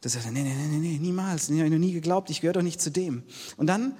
Da 0.00 0.08
sagte 0.08 0.28
er, 0.28 0.32
nee, 0.32 0.42
nee, 0.42 0.54
nee, 0.54 0.78
nee, 0.78 0.98
niemals, 0.98 1.50
ich 1.50 1.60
habe 1.60 1.70
noch 1.70 1.78
nie 1.78 1.92
geglaubt, 1.92 2.30
ich 2.30 2.40
gehöre 2.40 2.54
doch 2.54 2.62
nicht 2.62 2.80
zu 2.80 2.90
dem. 2.90 3.24
Und 3.56 3.66
dann, 3.66 3.94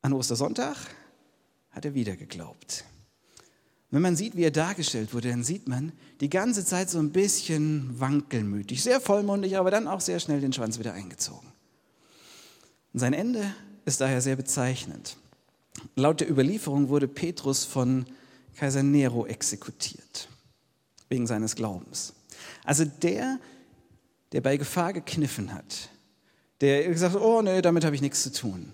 an 0.00 0.14
Ostersonntag, 0.14 0.76
hat 1.70 1.84
er 1.84 1.94
wieder 1.94 2.16
geglaubt. 2.16 2.84
Wenn 3.90 4.02
man 4.02 4.16
sieht, 4.16 4.36
wie 4.36 4.44
er 4.44 4.50
dargestellt 4.50 5.14
wurde, 5.14 5.30
dann 5.30 5.44
sieht 5.44 5.66
man 5.66 5.92
die 6.20 6.28
ganze 6.28 6.64
Zeit 6.64 6.90
so 6.90 6.98
ein 6.98 7.10
bisschen 7.10 7.98
wankelmütig, 7.98 8.82
sehr 8.82 9.00
vollmundig, 9.00 9.56
aber 9.56 9.70
dann 9.70 9.88
auch 9.88 10.00
sehr 10.00 10.20
schnell 10.20 10.40
den 10.40 10.52
Schwanz 10.52 10.78
wieder 10.78 10.92
eingezogen. 10.92 11.48
Und 12.92 13.00
sein 13.00 13.14
Ende 13.14 13.54
ist 13.86 14.00
daher 14.00 14.20
sehr 14.20 14.36
bezeichnend. 14.36 15.16
Laut 15.96 16.20
der 16.20 16.30
Überlieferung 16.30 16.88
wurde 16.88 17.08
Petrus 17.08 17.64
von 17.64 18.04
Kaiser 18.56 18.82
Nero 18.82 19.26
exekutiert, 19.26 20.28
wegen 21.08 21.26
seines 21.26 21.54
Glaubens. 21.54 22.12
Also 22.64 22.84
der, 22.84 23.38
der 24.32 24.40
bei 24.42 24.56
Gefahr 24.56 24.92
gekniffen 24.92 25.54
hat, 25.54 25.88
der 26.60 26.88
gesagt 26.88 27.14
hat, 27.14 27.22
oh 27.22 27.40
nee, 27.40 27.62
damit 27.62 27.84
habe 27.84 27.94
ich 27.94 28.02
nichts 28.02 28.22
zu 28.22 28.32
tun, 28.32 28.72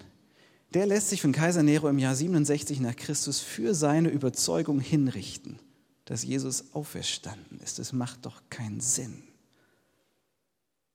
der 0.75 0.87
lässt 0.87 1.09
sich 1.09 1.23
von 1.23 1.33
Kaiser 1.33 1.63
Nero 1.63 1.89
im 1.89 1.99
Jahr 1.99 2.17
67 2.17 2.81
nach 2.81 2.97
Christus 2.97 3.39
für 3.41 3.75
seine 3.75 4.09
Überzeugung 4.09 4.81
hinrichten, 4.81 5.61
dass 6.05 6.25
Jesus 6.25 6.65
auferstanden 6.73 7.61
ist. 7.61 7.79
Das 7.79 7.93
macht 7.93 8.27
doch 8.27 8.43
keinen 8.51 8.81
Sinn. 8.81 9.23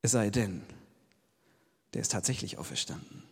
Es 0.02 0.12
sei 0.12 0.30
denn, 0.30 0.62
der 1.94 2.02
ist 2.02 2.12
tatsächlich 2.12 2.58
auferstanden. 2.58 3.24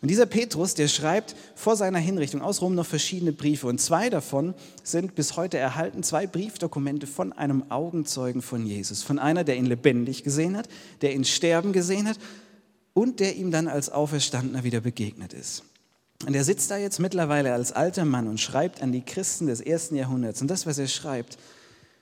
Und 0.00 0.10
dieser 0.10 0.26
Petrus, 0.26 0.74
der 0.74 0.88
schreibt 0.88 1.36
vor 1.54 1.76
seiner 1.76 2.00
Hinrichtung 2.00 2.42
aus 2.42 2.62
Rom 2.62 2.74
noch 2.74 2.86
verschiedene 2.86 3.32
Briefe. 3.32 3.68
Und 3.68 3.78
zwei 3.78 4.10
davon 4.10 4.54
sind 4.82 5.14
bis 5.14 5.36
heute 5.36 5.58
erhalten, 5.58 6.02
zwei 6.02 6.26
Briefdokumente 6.26 7.06
von 7.06 7.32
einem 7.32 7.70
Augenzeugen 7.70 8.42
von 8.42 8.66
Jesus. 8.66 9.02
Von 9.04 9.20
einer, 9.20 9.44
der 9.44 9.56
ihn 9.56 9.66
lebendig 9.66 10.24
gesehen 10.24 10.56
hat, 10.56 10.68
der 11.02 11.14
ihn 11.14 11.24
sterben 11.24 11.72
gesehen 11.72 12.08
hat 12.08 12.18
und 12.92 13.20
der 13.20 13.36
ihm 13.36 13.52
dann 13.52 13.68
als 13.68 13.88
Auferstandener 13.88 14.64
wieder 14.64 14.80
begegnet 14.80 15.32
ist. 15.32 15.62
Und 16.26 16.34
er 16.34 16.44
sitzt 16.44 16.70
da 16.70 16.76
jetzt 16.76 17.00
mittlerweile 17.00 17.52
als 17.52 17.72
alter 17.72 18.04
Mann 18.04 18.28
und 18.28 18.40
schreibt 18.40 18.82
an 18.82 18.92
die 18.92 19.02
Christen 19.02 19.46
des 19.46 19.60
ersten 19.60 19.96
Jahrhunderts. 19.96 20.40
Und 20.40 20.48
das, 20.48 20.66
was 20.66 20.78
er 20.78 20.86
schreibt, 20.86 21.38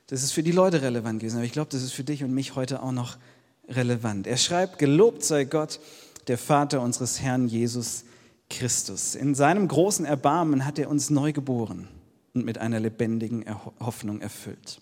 das 0.08 0.22
ist 0.22 0.32
für 0.32 0.42
die 0.42 0.52
Leute 0.52 0.82
relevant 0.82 1.20
gewesen. 1.20 1.36
Aber 1.36 1.46
ich 1.46 1.52
glaube, 1.52 1.70
das 1.70 1.82
ist 1.82 1.92
für 1.92 2.04
dich 2.04 2.22
und 2.24 2.34
mich 2.34 2.56
heute 2.56 2.82
auch 2.82 2.92
noch 2.92 3.16
relevant. 3.68 4.26
Er 4.26 4.36
schreibt, 4.36 4.78
gelobt 4.78 5.24
sei 5.24 5.44
Gott, 5.44 5.80
der 6.26 6.36
Vater 6.36 6.80
unseres 6.80 7.20
Herrn 7.20 7.48
Jesus 7.48 8.04
Christus. 8.50 9.14
In 9.14 9.34
seinem 9.34 9.68
großen 9.68 10.04
Erbarmen 10.04 10.66
hat 10.66 10.78
er 10.78 10.90
uns 10.90 11.08
neu 11.08 11.32
geboren 11.32 11.88
und 12.34 12.44
mit 12.44 12.58
einer 12.58 12.80
lebendigen 12.80 13.44
Hoffnung 13.78 14.20
erfüllt. 14.20 14.80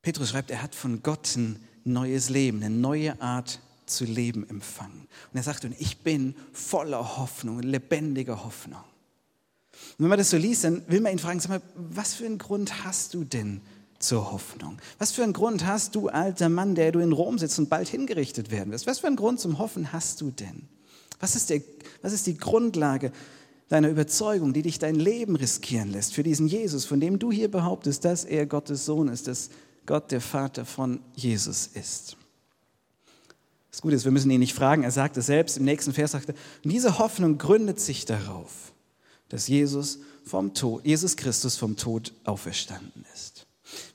Petrus 0.00 0.30
schreibt, 0.30 0.50
er 0.50 0.62
hat 0.62 0.74
von 0.74 1.02
Gott 1.02 1.36
ein 1.36 1.60
neues 1.84 2.28
Leben, 2.28 2.62
eine 2.62 2.74
neue 2.74 3.20
Art 3.20 3.60
zu 3.86 4.04
leben 4.04 4.48
empfangen. 4.48 5.08
Und 5.32 5.36
er 5.36 5.42
sagt, 5.42 5.64
und 5.64 5.74
ich 5.78 5.98
bin 5.98 6.34
voller 6.52 7.16
Hoffnung, 7.18 7.60
lebendiger 7.60 8.44
Hoffnung. 8.44 8.82
Und 9.72 10.04
wenn 10.04 10.08
man 10.08 10.18
das 10.18 10.30
so 10.30 10.36
liest, 10.36 10.64
dann 10.64 10.82
will 10.88 11.00
man 11.00 11.12
ihn 11.12 11.18
fragen, 11.18 11.40
sag 11.40 11.50
mal, 11.50 11.62
was 11.74 12.14
für 12.14 12.26
einen 12.26 12.38
Grund 12.38 12.84
hast 12.84 13.14
du 13.14 13.24
denn 13.24 13.60
zur 13.98 14.32
Hoffnung? 14.32 14.78
Was 14.98 15.12
für 15.12 15.22
einen 15.22 15.32
Grund 15.32 15.66
hast 15.66 15.94
du, 15.94 16.08
alter 16.08 16.48
Mann, 16.48 16.74
der 16.74 16.92
du 16.92 17.00
in 17.00 17.12
Rom 17.12 17.38
sitzt 17.38 17.58
und 17.58 17.70
bald 17.70 17.88
hingerichtet 17.88 18.50
werden 18.50 18.72
wirst? 18.72 18.86
Was 18.86 19.00
für 19.00 19.06
einen 19.06 19.16
Grund 19.16 19.40
zum 19.40 19.58
Hoffen 19.58 19.92
hast 19.92 20.20
du 20.20 20.30
denn? 20.30 20.68
Was 21.20 21.36
ist, 21.36 21.50
der, 21.50 21.62
was 22.02 22.12
ist 22.12 22.26
die 22.26 22.36
Grundlage 22.36 23.12
deiner 23.68 23.88
Überzeugung, 23.88 24.52
die 24.52 24.62
dich 24.62 24.78
dein 24.78 24.96
Leben 24.96 25.36
riskieren 25.36 25.92
lässt 25.92 26.14
für 26.14 26.22
diesen 26.22 26.46
Jesus, 26.46 26.84
von 26.84 27.00
dem 27.00 27.18
du 27.18 27.30
hier 27.30 27.50
behauptest, 27.50 28.04
dass 28.04 28.24
er 28.24 28.44
Gottes 28.46 28.84
Sohn 28.84 29.08
ist, 29.08 29.28
dass 29.28 29.50
Gott 29.86 30.10
der 30.10 30.20
Vater 30.20 30.64
von 30.64 31.00
Jesus 31.14 31.68
ist? 31.68 32.16
Das 33.72 33.80
Gute 33.80 33.96
ist, 33.96 34.04
wir 34.04 34.12
müssen 34.12 34.30
ihn 34.30 34.38
nicht 34.38 34.54
fragen, 34.54 34.84
er 34.84 34.90
sagt 34.90 35.16
es 35.16 35.26
selbst, 35.26 35.56
im 35.56 35.64
nächsten 35.64 35.94
Vers 35.94 36.12
sagt 36.12 36.28
er, 36.28 36.34
und 36.62 36.70
diese 36.70 36.98
Hoffnung 36.98 37.38
gründet 37.38 37.80
sich 37.80 38.04
darauf, 38.04 38.72
dass 39.30 39.48
Jesus, 39.48 39.98
vom 40.24 40.54
Tod, 40.54 40.84
Jesus 40.84 41.16
Christus 41.16 41.56
vom 41.56 41.76
Tod 41.76 42.12
auferstanden 42.24 43.04
ist. 43.14 43.46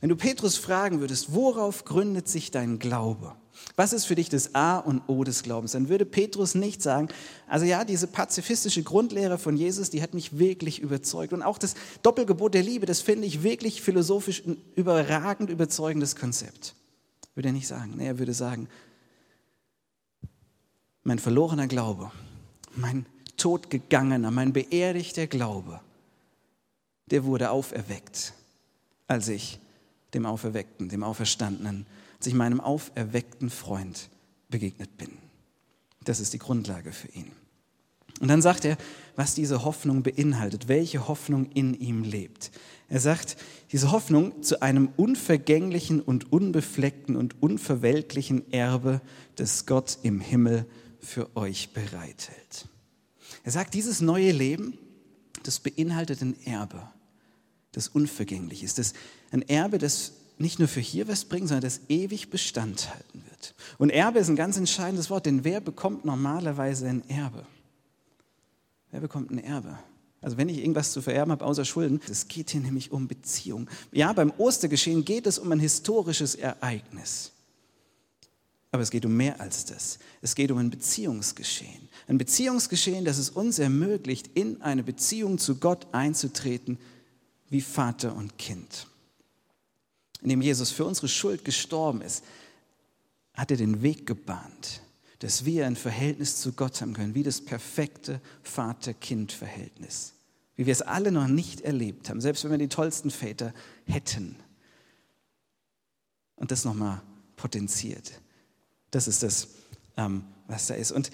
Wenn 0.01 0.09
du 0.09 0.15
Petrus 0.15 0.57
fragen 0.57 0.99
würdest, 0.99 1.33
worauf 1.33 1.85
gründet 1.85 2.27
sich 2.27 2.49
dein 2.51 2.79
Glaube? 2.79 3.35
Was 3.75 3.93
ist 3.93 4.05
für 4.05 4.15
dich 4.15 4.29
das 4.29 4.55
A 4.55 4.79
und 4.79 5.03
O 5.07 5.23
des 5.23 5.43
Glaubens? 5.43 5.73
Dann 5.73 5.89
würde 5.89 6.05
Petrus 6.05 6.55
nicht 6.55 6.81
sagen, 6.81 7.09
also 7.47 7.65
ja, 7.65 7.85
diese 7.85 8.07
pazifistische 8.07 8.81
Grundlehre 8.81 9.37
von 9.37 9.55
Jesus, 9.55 9.91
die 9.91 10.01
hat 10.01 10.15
mich 10.15 10.39
wirklich 10.39 10.79
überzeugt. 10.79 11.33
Und 11.33 11.43
auch 11.43 11.59
das 11.59 11.75
Doppelgebot 12.01 12.55
der 12.55 12.63
Liebe, 12.63 12.87
das 12.87 13.01
finde 13.01 13.27
ich 13.27 13.43
wirklich 13.43 13.83
philosophisch 13.83 14.43
ein 14.45 14.57
überragend 14.75 15.51
überzeugendes 15.51 16.15
Konzept. 16.15 16.75
Würde 17.35 17.49
er 17.49 17.53
nicht 17.53 17.67
sagen. 17.67 17.93
Nee, 17.97 18.07
er 18.07 18.19
würde 18.19 18.33
sagen, 18.33 18.67
mein 21.07 21.19
verlorener 21.19 21.67
Glaube, 21.67 22.11
mein 22.75 23.05
totgegangener, 23.37 24.29
mein 24.29 24.51
beerdigter 24.51 25.25
Glaube, 25.25 25.79
der 27.09 27.23
wurde 27.23 27.49
auferweckt, 27.49 28.33
als 29.07 29.29
ich 29.29 29.57
dem 30.13 30.25
Auferweckten, 30.25 30.89
dem 30.89 31.03
Auferstandenen, 31.03 31.85
als 32.17 32.27
ich 32.27 32.33
meinem 32.33 32.59
auferweckten 32.59 33.49
Freund 33.49 34.09
begegnet 34.49 34.97
bin. 34.97 35.11
Das 36.03 36.19
ist 36.19 36.33
die 36.33 36.39
Grundlage 36.39 36.91
für 36.91 37.07
ihn. 37.13 37.31
Und 38.19 38.27
dann 38.27 38.41
sagt 38.41 38.65
er, 38.65 38.77
was 39.15 39.33
diese 39.33 39.63
Hoffnung 39.63 40.03
beinhaltet, 40.03 40.67
welche 40.67 41.07
Hoffnung 41.07 41.49
in 41.53 41.73
ihm 41.73 42.03
lebt. 42.03 42.51
Er 42.89 42.99
sagt, 42.99 43.37
diese 43.71 43.93
Hoffnung 43.93 44.43
zu 44.43 44.61
einem 44.61 44.89
unvergänglichen 44.97 46.01
und 46.01 46.33
unbefleckten 46.33 47.15
und 47.15 47.41
unverweltlichen 47.41 48.51
Erbe, 48.51 48.99
das 49.35 49.65
Gott 49.65 49.99
im 50.03 50.19
Himmel 50.19 50.65
für 51.01 51.35
euch 51.35 51.73
bereithält. 51.73 52.67
Er 53.43 53.51
sagt, 53.51 53.73
dieses 53.73 54.01
neue 54.01 54.31
Leben, 54.31 54.77
das 55.43 55.59
beinhaltet 55.59 56.21
ein 56.21 56.41
Erbe, 56.45 56.81
das 57.71 57.87
unvergänglich 57.87 58.63
ist, 58.63 58.79
das, 58.79 58.93
ein 59.31 59.41
Erbe, 59.43 59.77
das 59.77 60.13
nicht 60.37 60.59
nur 60.59 60.67
für 60.67 60.79
hier 60.79 61.07
was 61.07 61.25
bringt, 61.25 61.47
sondern 61.47 61.63
das 61.63 61.81
ewig 61.89 62.29
Bestand 62.29 62.93
halten 62.93 63.23
wird. 63.29 63.55
Und 63.77 63.89
Erbe 63.89 64.19
ist 64.19 64.29
ein 64.29 64.35
ganz 64.35 64.57
entscheidendes 64.57 65.09
Wort, 65.09 65.25
denn 65.25 65.43
wer 65.43 65.61
bekommt 65.61 66.05
normalerweise 66.05 66.87
ein 66.87 67.07
Erbe? 67.09 67.45
Wer 68.91 69.01
bekommt 69.01 69.31
ein 69.31 69.39
Erbe? 69.39 69.77
Also 70.21 70.37
wenn 70.37 70.49
ich 70.49 70.59
irgendwas 70.59 70.91
zu 70.91 71.01
vererben 71.01 71.31
habe 71.31 71.45
außer 71.45 71.65
Schulden, 71.65 72.01
es 72.09 72.27
geht 72.27 72.49
hier 72.49 72.61
nämlich 72.61 72.91
um 72.91 73.07
Beziehung. 73.07 73.69
Ja, 73.91 74.13
beim 74.13 74.33
Ostergeschehen 74.37 75.05
geht 75.05 75.27
es 75.27 75.39
um 75.39 75.51
ein 75.51 75.59
historisches 75.59 76.35
Ereignis. 76.35 77.31
Aber 78.77 78.83
es 78.83 78.91
geht 78.91 79.07
um 79.07 79.17
mehr 79.17 79.41
als 79.41 79.65
das. 79.65 79.97
Es 80.21 80.35
geht 80.35 80.51
um 80.51 80.59
ein 80.59 80.69
Beziehungsgeschehen. 80.69 81.89
Ein 82.07 82.19
Beziehungsgeschehen, 82.19 83.05
das 83.05 83.17
es 83.17 83.31
uns 83.31 83.57
ermöglicht, 83.57 84.29
in 84.35 84.61
eine 84.61 84.83
Beziehung 84.83 85.39
zu 85.39 85.55
Gott 85.55 85.87
einzutreten, 85.93 86.77
wie 87.49 87.61
Vater 87.61 88.15
und 88.15 88.37
Kind. 88.37 88.85
Indem 90.21 90.43
Jesus 90.43 90.69
für 90.69 90.85
unsere 90.85 91.07
Schuld 91.07 91.43
gestorben 91.43 92.01
ist, 92.01 92.23
hat 93.33 93.49
er 93.49 93.57
den 93.57 93.81
Weg 93.81 94.05
gebahnt, 94.05 94.83
dass 95.17 95.43
wir 95.43 95.65
ein 95.65 95.75
Verhältnis 95.75 96.39
zu 96.39 96.53
Gott 96.53 96.79
haben 96.79 96.93
können, 96.93 97.15
wie 97.15 97.23
das 97.23 97.43
perfekte 97.43 98.21
Vater-Kind-Verhältnis. 98.43 100.13
Wie 100.55 100.67
wir 100.67 100.71
es 100.73 100.83
alle 100.83 101.11
noch 101.11 101.27
nicht 101.27 101.61
erlebt 101.61 102.11
haben, 102.11 102.21
selbst 102.21 102.43
wenn 102.43 102.51
wir 102.51 102.59
die 102.59 102.67
tollsten 102.67 103.09
Väter 103.09 103.55
hätten. 103.85 104.35
Und 106.35 106.51
das 106.51 106.63
nochmal 106.63 107.01
potenziert. 107.37 108.21
Das 108.91 109.07
ist 109.07 109.23
das, 109.23 109.49
ähm, 109.97 110.23
was 110.47 110.67
da 110.67 110.75
ist. 110.75 110.91
Und 110.91 111.11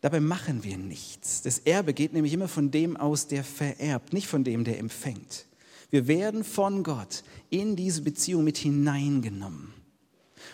dabei 0.00 0.20
machen 0.20 0.64
wir 0.64 0.78
nichts. 0.78 1.42
Das 1.42 1.58
Erbe 1.60 1.94
geht 1.94 2.12
nämlich 2.12 2.32
immer 2.32 2.48
von 2.48 2.70
dem 2.70 2.96
aus, 2.96 3.26
der 3.26 3.44
vererbt, 3.44 4.12
nicht 4.12 4.26
von 4.26 4.44
dem, 4.44 4.64
der 4.64 4.78
empfängt. 4.78 5.46
Wir 5.90 6.06
werden 6.06 6.42
von 6.42 6.82
Gott 6.82 7.22
in 7.50 7.76
diese 7.76 8.02
Beziehung 8.02 8.44
mit 8.44 8.56
hineingenommen. 8.56 9.74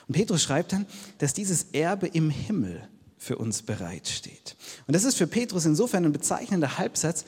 Und 0.09 0.15
Petrus 0.15 0.43
schreibt 0.43 0.73
dann, 0.73 0.87
dass 1.19 1.33
dieses 1.33 1.69
Erbe 1.73 2.09
im 2.09 2.31
Himmel 2.31 2.89
für 3.17 3.37
uns 3.37 3.63
bereitsteht. 3.63 4.57
Und 4.87 4.95
das 4.95 5.05
ist 5.05 5.17
für 5.17 5.27
Petrus 5.27 5.65
insofern 5.65 6.05
ein 6.05 6.13
bezeichnender 6.13 6.79
Halbsatz, 6.79 7.25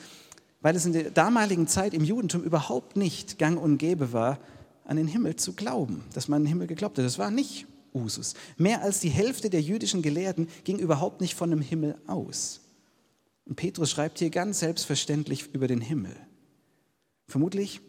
weil 0.61 0.75
es 0.75 0.85
in 0.85 0.93
der 0.93 1.11
damaligen 1.11 1.67
Zeit 1.67 1.93
im 1.93 2.03
Judentum 2.03 2.43
überhaupt 2.43 2.97
nicht 2.97 3.39
gang 3.39 3.59
und 3.59 3.77
gäbe 3.77 4.13
war, 4.13 4.39
an 4.85 4.97
den 4.97 5.07
Himmel 5.07 5.35
zu 5.35 5.53
glauben, 5.53 6.03
dass 6.13 6.27
man 6.27 6.37
an 6.37 6.43
den 6.43 6.49
Himmel 6.49 6.67
geglaubt 6.67 6.97
hat. 6.97 7.05
Das 7.05 7.17
war 7.17 7.31
nicht 7.31 7.65
Usus. 7.93 8.33
Mehr 8.57 8.81
als 8.81 8.99
die 8.99 9.09
Hälfte 9.09 9.49
der 9.49 9.61
jüdischen 9.61 10.01
Gelehrten 10.01 10.47
ging 10.63 10.79
überhaupt 10.79 11.21
nicht 11.21 11.35
von 11.35 11.49
dem 11.49 11.61
Himmel 11.61 11.95
aus. 12.07 12.61
Und 13.45 13.55
Petrus 13.55 13.91
schreibt 13.91 14.19
hier 14.19 14.29
ganz 14.29 14.59
selbstverständlich 14.59 15.53
über 15.53 15.67
den 15.67 15.81
Himmel. 15.81 16.15
Vermutlich 17.27 17.81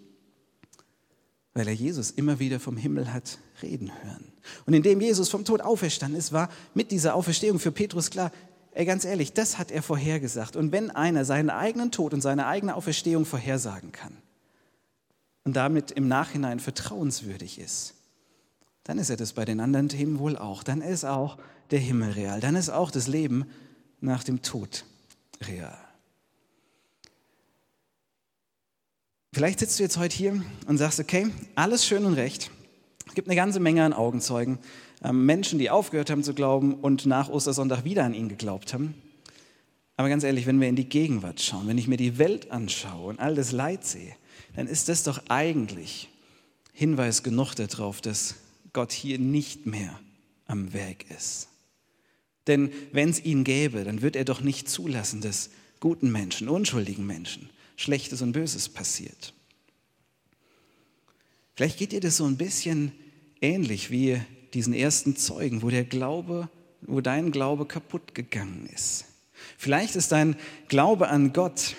weil 1.54 1.68
er 1.68 1.74
Jesus 1.74 2.10
immer 2.10 2.38
wieder 2.38 2.60
vom 2.60 2.76
Himmel 2.76 3.12
hat 3.12 3.38
reden 3.62 3.92
hören. 4.02 4.32
Und 4.66 4.74
indem 4.74 5.00
Jesus 5.00 5.28
vom 5.28 5.44
Tod 5.44 5.60
auferstanden 5.60 6.18
ist, 6.18 6.32
war 6.32 6.48
mit 6.74 6.90
dieser 6.90 7.14
Auferstehung 7.14 7.58
für 7.58 7.72
Petrus 7.72 8.10
klar, 8.10 8.32
ey, 8.72 8.86
ganz 8.86 9.04
ehrlich, 9.04 9.34
das 9.34 9.58
hat 9.58 9.70
er 9.70 9.82
vorhergesagt. 9.82 10.56
Und 10.56 10.72
wenn 10.72 10.90
einer 10.90 11.24
seinen 11.24 11.50
eigenen 11.50 11.90
Tod 11.90 12.14
und 12.14 12.22
seine 12.22 12.46
eigene 12.46 12.74
Auferstehung 12.74 13.26
vorhersagen 13.26 13.92
kann 13.92 14.16
und 15.44 15.54
damit 15.54 15.90
im 15.90 16.08
Nachhinein 16.08 16.58
vertrauenswürdig 16.58 17.58
ist, 17.58 17.94
dann 18.84 18.98
ist 18.98 19.10
er 19.10 19.16
das 19.16 19.32
bei 19.32 19.44
den 19.44 19.60
anderen 19.60 19.88
Themen 19.88 20.18
wohl 20.18 20.36
auch. 20.36 20.62
Dann 20.62 20.80
ist 20.80 21.04
auch 21.04 21.38
der 21.70 21.78
Himmel 21.78 22.12
real. 22.12 22.40
Dann 22.40 22.56
ist 22.56 22.70
auch 22.70 22.90
das 22.90 23.06
Leben 23.06 23.46
nach 24.00 24.24
dem 24.24 24.42
Tod 24.42 24.84
real. 25.42 25.78
Vielleicht 29.32 29.60
sitzt 29.60 29.78
du 29.78 29.82
jetzt 29.82 29.96
heute 29.96 30.14
hier 30.14 30.42
und 30.66 30.76
sagst, 30.76 31.00
okay, 31.00 31.28
alles 31.54 31.86
schön 31.86 32.04
und 32.04 32.14
recht. 32.14 32.50
Es 33.06 33.14
gibt 33.14 33.28
eine 33.28 33.36
ganze 33.36 33.60
Menge 33.60 33.84
an 33.84 33.92
Augenzeugen, 33.92 34.58
ähm, 35.02 35.24
Menschen, 35.24 35.58
die 35.58 35.70
aufgehört 35.70 36.10
haben 36.10 36.22
zu 36.22 36.34
glauben 36.34 36.74
und 36.74 37.06
nach 37.06 37.28
Ostersonntag 37.28 37.84
wieder 37.84 38.04
an 38.04 38.14
ihn 38.14 38.28
geglaubt 38.28 38.74
haben. 38.74 38.94
Aber 39.96 40.08
ganz 40.08 40.24
ehrlich, 40.24 40.46
wenn 40.46 40.60
wir 40.60 40.68
in 40.68 40.76
die 40.76 40.88
Gegenwart 40.88 41.40
schauen, 41.40 41.66
wenn 41.66 41.78
ich 41.78 41.88
mir 41.88 41.96
die 41.96 42.18
Welt 42.18 42.50
anschaue 42.50 43.08
und 43.08 43.20
all 43.20 43.34
das 43.34 43.52
Leid 43.52 43.84
sehe, 43.84 44.14
dann 44.54 44.66
ist 44.66 44.88
das 44.88 45.02
doch 45.02 45.22
eigentlich 45.28 46.08
Hinweis 46.72 47.22
genug 47.22 47.54
darauf, 47.54 48.00
dass 48.00 48.34
Gott 48.72 48.92
hier 48.92 49.18
nicht 49.18 49.66
mehr 49.66 49.98
am 50.46 50.72
Werk 50.72 51.10
ist. 51.10 51.48
Denn 52.46 52.72
wenn 52.92 53.10
es 53.10 53.24
ihn 53.24 53.44
gäbe, 53.44 53.84
dann 53.84 54.02
wird 54.02 54.16
er 54.16 54.24
doch 54.24 54.40
nicht 54.40 54.68
zulassen, 54.68 55.20
dass 55.20 55.50
guten 55.80 56.10
Menschen, 56.10 56.48
unschuldigen 56.48 57.06
Menschen 57.06 57.50
Schlechtes 57.76 58.22
und 58.22 58.32
Böses 58.32 58.68
passiert. 58.68 59.32
Vielleicht 61.54 61.78
geht 61.78 61.92
dir 61.92 62.00
das 62.00 62.16
so 62.16 62.24
ein 62.24 62.36
bisschen 62.36 62.92
ähnlich 63.40 63.90
wie 63.90 64.20
diesen 64.54 64.74
ersten 64.74 65.16
Zeugen, 65.16 65.62
wo 65.62 65.70
der 65.70 65.84
Glaube 65.84 66.48
wo 66.82 67.00
dein 67.00 67.30
Glaube 67.30 67.66
kaputt 67.66 68.14
gegangen 68.14 68.68
ist. 68.72 69.06
Vielleicht 69.56 69.96
ist 69.96 70.12
dein 70.12 70.36
Glaube 70.68 71.08
an 71.08 71.32
Gott, 71.32 71.76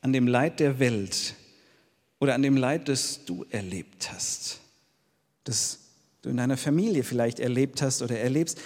an 0.00 0.12
dem 0.12 0.26
Leid 0.26 0.60
der 0.60 0.78
Welt 0.78 1.34
oder 2.20 2.34
an 2.34 2.42
dem 2.42 2.56
Leid, 2.56 2.88
das 2.88 3.24
du 3.24 3.44
erlebt 3.50 4.12
hast, 4.12 4.60
das 5.44 5.79
du 6.22 6.30
in 6.30 6.36
deiner 6.36 6.56
Familie 6.56 7.04
vielleicht 7.04 7.40
erlebt 7.40 7.82
hast 7.82 8.02
oder 8.02 8.18
erlebst, 8.18 8.60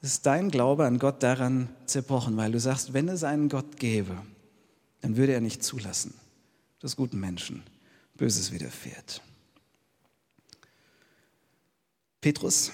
ist 0.00 0.26
dein 0.26 0.50
Glaube 0.50 0.86
an 0.86 0.98
Gott 0.98 1.22
daran 1.22 1.68
zerbrochen, 1.86 2.36
weil 2.36 2.52
du 2.52 2.60
sagst, 2.60 2.92
wenn 2.92 3.08
es 3.08 3.24
einen 3.24 3.48
Gott 3.48 3.78
gäbe, 3.78 4.16
dann 5.00 5.16
würde 5.16 5.32
er 5.32 5.40
nicht 5.40 5.62
zulassen, 5.62 6.14
dass 6.80 6.96
guten 6.96 7.18
Menschen 7.18 7.62
Böses 8.16 8.52
widerfährt. 8.52 9.22
Petrus, 12.20 12.72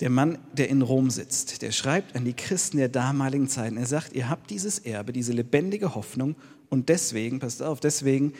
der 0.00 0.10
Mann, 0.10 0.38
der 0.52 0.68
in 0.68 0.82
Rom 0.82 1.08
sitzt, 1.10 1.62
der 1.62 1.72
schreibt 1.72 2.16
an 2.16 2.24
die 2.24 2.34
Christen 2.34 2.76
der 2.76 2.88
damaligen 2.88 3.48
Zeiten. 3.48 3.76
Er 3.76 3.86
sagt, 3.86 4.12
ihr 4.12 4.28
habt 4.28 4.50
dieses 4.50 4.80
Erbe, 4.80 5.12
diese 5.12 5.32
lebendige 5.32 5.94
Hoffnung 5.94 6.36
und 6.68 6.88
deswegen, 6.88 7.38
passt 7.38 7.62
auf, 7.62 7.80
deswegen 7.80 8.34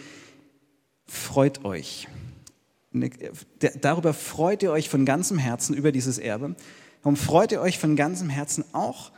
freut 1.06 1.64
euch. 1.64 2.08
Darüber 2.92 4.14
freut 4.14 4.62
ihr 4.62 4.70
euch 4.70 4.88
von 4.88 5.04
ganzem 5.04 5.38
Herzen 5.38 5.74
über 5.74 5.92
dieses 5.92 6.18
Erbe. 6.18 6.56
Warum 7.02 7.16
freut 7.16 7.52
ihr 7.52 7.60
euch 7.60 7.78
von 7.78 7.96
ganzem 7.96 8.30
Herzen 8.30 8.64
auch, 8.72 9.12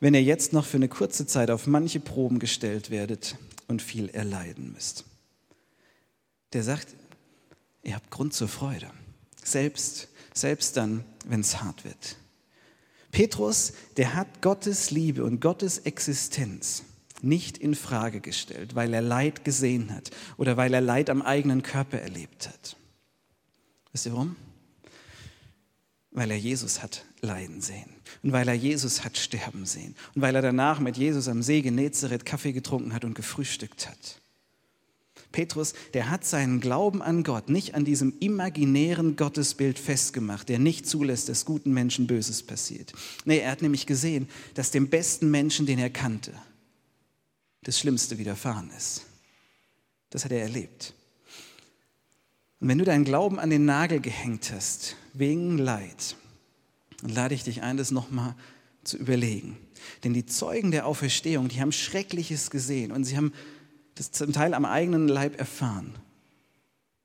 wenn 0.00 0.14
ihr 0.14 0.22
jetzt 0.22 0.52
noch 0.52 0.66
für 0.66 0.76
eine 0.76 0.88
kurze 0.88 1.26
Zeit 1.26 1.50
auf 1.50 1.66
manche 1.66 2.00
Proben 2.00 2.38
gestellt 2.38 2.90
werdet 2.90 3.36
und 3.66 3.82
viel 3.82 4.08
erleiden 4.10 4.72
müsst? 4.72 5.04
Der 6.52 6.62
sagt, 6.62 6.94
ihr 7.82 7.94
habt 7.94 8.10
Grund 8.10 8.32
zur 8.32 8.48
Freude. 8.48 8.90
Selbst 9.42 10.08
selbst 10.36 10.76
dann, 10.76 11.04
wenn 11.26 11.40
es 11.40 11.60
hart 11.62 11.84
wird. 11.84 12.16
Petrus, 13.10 13.72
der 13.96 14.14
hat 14.14 14.42
Gottes 14.42 14.90
Liebe 14.90 15.24
und 15.24 15.40
Gottes 15.40 15.78
Existenz 15.78 16.84
nicht 17.22 17.56
in 17.56 17.74
Frage 17.74 18.20
gestellt, 18.20 18.74
weil 18.74 18.92
er 18.92 19.00
Leid 19.00 19.44
gesehen 19.44 19.94
hat 19.94 20.10
oder 20.36 20.56
weil 20.58 20.74
er 20.74 20.82
Leid 20.82 21.08
am 21.08 21.22
eigenen 21.22 21.62
Körper 21.62 21.98
erlebt 21.98 22.48
hat. 22.48 22.76
Wisst 23.96 24.04
ihr 24.04 24.12
warum? 24.12 24.36
Weil 26.10 26.30
er 26.30 26.36
Jesus 26.36 26.82
hat 26.82 27.06
leiden 27.22 27.62
sehen 27.62 27.88
und 28.22 28.30
weil 28.30 28.46
er 28.46 28.52
Jesus 28.52 29.02
hat 29.04 29.16
sterben 29.16 29.64
sehen 29.64 29.96
und 30.14 30.20
weil 30.20 30.34
er 30.34 30.42
danach 30.42 30.80
mit 30.80 30.98
Jesus 30.98 31.28
am 31.28 31.42
See 31.42 31.62
Genezareth 31.62 32.26
Kaffee 32.26 32.52
getrunken 32.52 32.92
hat 32.92 33.06
und 33.06 33.14
gefrühstückt 33.14 33.88
hat. 33.88 34.20
Petrus, 35.32 35.72
der 35.94 36.10
hat 36.10 36.26
seinen 36.26 36.60
Glauben 36.60 37.00
an 37.00 37.24
Gott 37.24 37.48
nicht 37.48 37.74
an 37.74 37.86
diesem 37.86 38.12
imaginären 38.20 39.16
Gottesbild 39.16 39.78
festgemacht, 39.78 40.50
der 40.50 40.58
nicht 40.58 40.86
zulässt, 40.86 41.30
dass 41.30 41.46
guten 41.46 41.72
Menschen 41.72 42.06
Böses 42.06 42.42
passiert. 42.42 42.92
Nee, 43.24 43.38
er 43.38 43.50
hat 43.50 43.62
nämlich 43.62 43.86
gesehen, 43.86 44.28
dass 44.52 44.70
dem 44.70 44.90
besten 44.90 45.30
Menschen, 45.30 45.64
den 45.64 45.78
er 45.78 45.88
kannte, 45.88 46.34
das 47.62 47.78
Schlimmste 47.78 48.18
widerfahren 48.18 48.70
ist. 48.76 49.06
Das 50.10 50.26
hat 50.26 50.32
er 50.32 50.42
erlebt. 50.42 50.92
Und 52.60 52.68
wenn 52.68 52.78
du 52.78 52.84
deinen 52.84 53.04
Glauben 53.04 53.38
an 53.38 53.50
den 53.50 53.64
Nagel 53.64 54.00
gehängt 54.00 54.52
hast, 54.52 54.96
wegen 55.12 55.58
Leid, 55.58 56.16
dann 57.02 57.10
lade 57.10 57.34
ich 57.34 57.44
dich 57.44 57.62
ein, 57.62 57.76
das 57.76 57.90
nochmal 57.90 58.34
zu 58.84 58.96
überlegen. 58.96 59.58
Denn 60.04 60.14
die 60.14 60.26
Zeugen 60.26 60.70
der 60.70 60.86
Auferstehung, 60.86 61.48
die 61.48 61.60
haben 61.60 61.72
Schreckliches 61.72 62.50
gesehen 62.50 62.92
und 62.92 63.04
sie 63.04 63.16
haben 63.16 63.32
das 63.94 64.12
zum 64.12 64.32
Teil 64.32 64.54
am 64.54 64.64
eigenen 64.64 65.08
Leib 65.08 65.38
erfahren. 65.38 65.94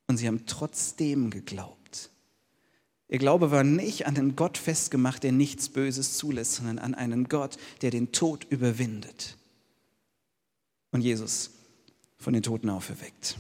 Und 0.08 0.18
sie 0.18 0.28
haben 0.28 0.46
trotzdem 0.46 1.30
geglaubt. 1.30 2.10
Ihr 3.08 3.20
Glaube 3.20 3.52
war 3.52 3.64
nicht 3.64 4.08
an 4.08 4.16
einen 4.16 4.36
Gott 4.36 4.58
festgemacht, 4.58 5.24
der 5.24 5.34
nichts 5.34 5.70
Böses 5.70 6.18
zulässt, 6.18 6.56
sondern 6.56 6.80
an 6.80 6.96
einen 6.96 7.28
Gott, 7.28 7.58
der 7.82 7.92
den 7.92 8.12
Tod 8.14 8.46
überwindet. 8.50 9.38
Und 10.92 11.02
Jesus 11.02 11.52
von 12.18 12.34
den 12.34 12.44
Toten 12.44 12.70
auferweckt. 12.70 13.38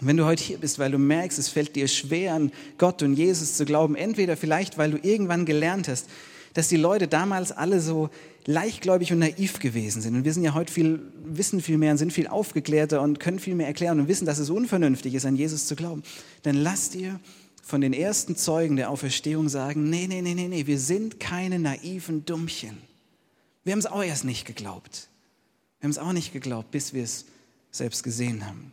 Wenn 0.00 0.16
du 0.16 0.24
heute 0.24 0.42
hier 0.42 0.58
bist, 0.58 0.78
weil 0.78 0.90
du 0.90 0.98
merkst, 0.98 1.38
es 1.38 1.48
fällt 1.48 1.76
dir 1.76 1.88
schwer, 1.88 2.34
an 2.34 2.52
Gott 2.78 3.02
und 3.02 3.14
Jesus 3.14 3.54
zu 3.54 3.64
glauben, 3.64 3.94
entweder 3.94 4.36
vielleicht, 4.36 4.78
weil 4.78 4.92
du 4.92 4.98
irgendwann 5.02 5.44
gelernt 5.44 5.88
hast, 5.88 6.08
dass 6.54 6.68
die 6.68 6.76
Leute 6.76 7.06
damals 7.08 7.52
alle 7.52 7.80
so 7.80 8.10
leichtgläubig 8.46 9.12
und 9.12 9.20
naiv 9.20 9.58
gewesen 9.58 10.02
sind. 10.02 10.14
Und 10.14 10.24
wir 10.24 10.32
sind 10.32 10.42
ja 10.42 10.54
heute 10.54 10.72
viel, 10.72 11.00
wissen 11.24 11.60
viel 11.60 11.78
mehr 11.78 11.92
und 11.92 11.98
sind 11.98 12.12
viel 12.12 12.26
aufgeklärter 12.26 13.02
und 13.02 13.20
können 13.20 13.38
viel 13.38 13.54
mehr 13.54 13.66
erklären 13.66 14.00
und 14.00 14.08
wissen, 14.08 14.26
dass 14.26 14.38
es 14.38 14.50
unvernünftig 14.50 15.14
ist, 15.14 15.26
an 15.26 15.36
Jesus 15.36 15.66
zu 15.66 15.76
glauben. 15.76 16.02
Dann 16.42 16.56
lass 16.56 16.90
dir 16.90 17.20
von 17.62 17.80
den 17.80 17.92
ersten 17.92 18.36
Zeugen 18.36 18.76
der 18.76 18.90
Auferstehung 18.90 19.48
sagen, 19.48 19.90
nee, 19.90 20.06
nee, 20.08 20.22
nee, 20.22 20.34
nee, 20.34 20.48
nee, 20.48 20.66
wir 20.66 20.78
sind 20.78 21.20
keine 21.20 21.58
naiven 21.58 22.24
Dummchen. 22.24 22.78
Wir 23.62 23.72
haben 23.72 23.78
es 23.78 23.86
auch 23.86 24.02
erst 24.02 24.24
nicht 24.24 24.46
geglaubt. 24.46 25.08
Wir 25.78 25.84
haben 25.84 25.90
es 25.90 25.98
auch 25.98 26.12
nicht 26.12 26.32
geglaubt, 26.32 26.70
bis 26.70 26.94
wir 26.94 27.04
es 27.04 27.26
selbst 27.70 28.02
gesehen 28.02 28.46
haben. 28.46 28.72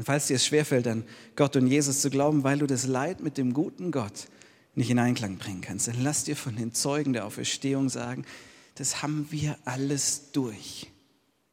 Und 0.00 0.06
falls 0.06 0.28
dir 0.28 0.36
es 0.36 0.46
schwerfällt, 0.46 0.86
an 0.86 1.04
Gott 1.36 1.56
und 1.56 1.66
Jesus 1.66 2.00
zu 2.00 2.08
glauben, 2.08 2.42
weil 2.42 2.56
du 2.56 2.66
das 2.66 2.86
Leid 2.86 3.20
mit 3.20 3.36
dem 3.36 3.52
guten 3.52 3.90
Gott 3.90 4.28
nicht 4.74 4.88
in 4.88 4.98
Einklang 4.98 5.36
bringen 5.36 5.60
kannst, 5.60 5.88
dann 5.88 6.02
lass 6.02 6.24
dir 6.24 6.36
von 6.36 6.56
den 6.56 6.72
Zeugen 6.72 7.12
der 7.12 7.26
Auferstehung 7.26 7.90
sagen, 7.90 8.24
das 8.76 9.02
haben 9.02 9.26
wir 9.28 9.58
alles 9.66 10.32
durch. 10.32 10.90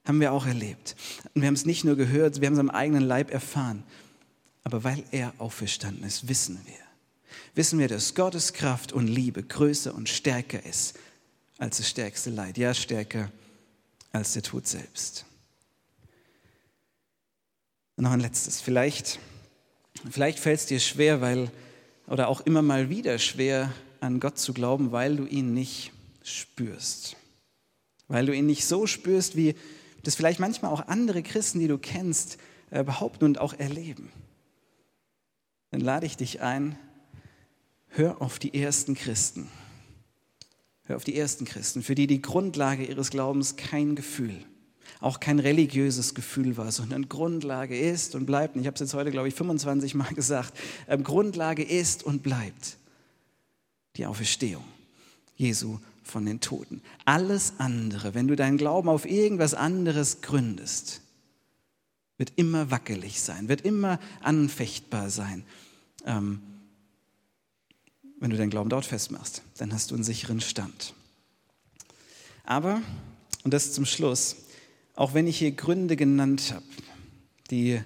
Haben 0.06 0.22
wir 0.22 0.32
auch 0.32 0.46
erlebt. 0.46 0.96
Und 1.34 1.42
wir 1.42 1.48
haben 1.48 1.56
es 1.56 1.66
nicht 1.66 1.84
nur 1.84 1.98
gehört, 1.98 2.40
wir 2.40 2.48
haben 2.48 2.54
es 2.54 2.60
am 2.62 2.70
eigenen 2.70 3.04
Leib 3.04 3.32
erfahren. 3.32 3.84
Aber 4.64 4.86
weil 4.86 5.04
er 5.12 5.34
auferstanden 5.40 6.06
ist, 6.06 6.30
wissen 6.30 6.58
wir. 6.64 6.74
Wissen 7.54 7.80
wir, 7.80 7.90
dass 7.90 8.16
Gottes 8.16 8.54
Kraft 8.54 8.94
und 8.94 9.08
Liebe 9.08 9.44
größer 9.44 9.94
und 9.94 10.08
stärker 10.08 10.66
ist 10.66 10.98
als 11.58 11.80
das 11.80 11.90
stärkste 11.90 12.30
Leid. 12.30 12.58
Ja, 12.58 12.74
stärker 12.74 13.30
als 14.14 14.32
der 14.32 14.44
Tod 14.44 14.66
selbst. 14.66 15.27
Und 17.98 18.04
noch 18.04 18.12
ein 18.12 18.20
letztes. 18.20 18.62
Vielleicht, 18.62 19.20
vielleicht 20.10 20.38
fällt 20.38 20.60
es 20.60 20.66
dir 20.68 20.80
schwer, 20.80 21.20
weil 21.20 21.52
oder 22.06 22.30
auch 22.30 22.42
immer 22.42 22.62
mal 22.62 22.90
wieder 22.90 23.18
schwer, 23.18 23.74
an 24.00 24.20
Gott 24.20 24.38
zu 24.38 24.54
glauben, 24.54 24.92
weil 24.92 25.16
du 25.16 25.26
ihn 25.26 25.54
nicht 25.56 25.92
spürst. 26.24 27.18
Weil 28.08 28.28
du 28.28 28.36
ihn 28.36 28.46
nicht 28.46 28.66
so 28.66 28.86
spürst, 28.86 29.36
wie 29.36 29.56
das 30.04 30.16
vielleicht 30.16 30.40
manchmal 30.40 30.72
auch 30.72 30.88
andere 30.88 31.24
Christen, 31.24 31.60
die 31.60 31.68
du 31.68 31.80
kennst, 31.80 32.38
äh, 32.70 32.84
behaupten 32.84 33.26
und 33.26 33.40
auch 33.40 33.54
erleben. 33.54 34.12
Dann 35.72 35.82
lade 35.82 36.06
ich 36.06 36.16
dich 36.16 36.42
ein, 36.42 36.78
hör 37.88 38.22
auf 38.22 38.38
die 38.38 38.54
ersten 38.54 38.94
Christen. 38.94 39.50
Hör 40.86 40.98
auf 40.98 41.04
die 41.04 41.18
ersten 41.18 41.46
Christen, 41.46 41.82
für 41.82 41.96
die 41.96 42.08
die 42.08 42.22
Grundlage 42.22 42.86
ihres 42.86 43.10
Glaubens 43.10 43.56
kein 43.56 43.96
Gefühl 43.96 44.46
auch 45.00 45.20
kein 45.20 45.40
religiöses 45.40 46.16
Gefühl 46.16 46.58
war, 46.58 46.72
sondern 46.72 47.10
Grundlage 47.10 47.78
ist 47.78 48.16
und 48.16 48.26
bleibt, 48.26 48.56
und 48.56 48.62
ich 48.62 48.68
habe 48.68 48.76
es 48.76 48.82
jetzt 48.82 48.94
heute, 48.94 49.12
glaube 49.12 49.28
ich, 49.28 49.36
25 49.36 49.96
Mal 49.96 50.14
gesagt, 50.16 50.54
ähm, 50.88 51.04
Grundlage 51.04 51.64
ist 51.64 52.04
und 52.04 52.24
bleibt 52.24 52.78
die 53.96 54.06
Auferstehung 54.06 54.64
Jesu 55.36 55.80
von 56.04 56.26
den 56.26 56.40
Toten. 56.40 56.82
Alles 57.06 57.54
andere, 57.58 58.14
wenn 58.14 58.28
du 58.28 58.36
deinen 58.36 58.58
Glauben 58.58 58.90
auf 58.90 59.06
irgendwas 59.06 59.54
anderes 59.54 60.22
gründest, 60.22 61.02
wird 62.18 62.34
immer 62.36 62.72
wackelig 62.72 63.22
sein, 63.22 63.48
wird 63.48 63.62
immer 63.62 64.00
anfechtbar 64.22 65.10
sein. 65.10 65.44
Ähm, 66.06 66.42
wenn 68.20 68.32
du 68.32 68.38
deinen 68.38 68.50
Glauben 68.50 68.70
dort 68.70 68.86
festmachst, 68.86 69.44
dann 69.58 69.72
hast 69.74 69.92
du 69.92 69.96
einen 69.96 70.04
sicheren 70.04 70.42
Stand. 70.42 70.94
Aber, 72.44 72.82
und 73.44 73.54
das 73.54 73.74
zum 73.74 73.86
Schluss, 73.86 74.38
auch 74.98 75.14
wenn 75.14 75.28
ich 75.28 75.38
hier 75.38 75.52
Gründe 75.52 75.96
genannt 75.96 76.52
habe, 76.54 76.66
die 77.52 77.80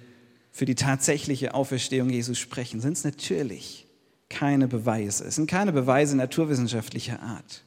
für 0.50 0.64
die 0.64 0.74
tatsächliche 0.74 1.54
Auferstehung 1.54 2.10
Jesus 2.10 2.38
sprechen, 2.38 2.80
sind 2.80 2.94
es 2.94 3.04
natürlich 3.04 3.86
keine 4.28 4.66
Beweise. 4.66 5.24
Es 5.24 5.36
sind 5.36 5.46
keine 5.46 5.72
Beweise 5.72 6.16
naturwissenschaftlicher 6.16 7.20
Art. 7.20 7.64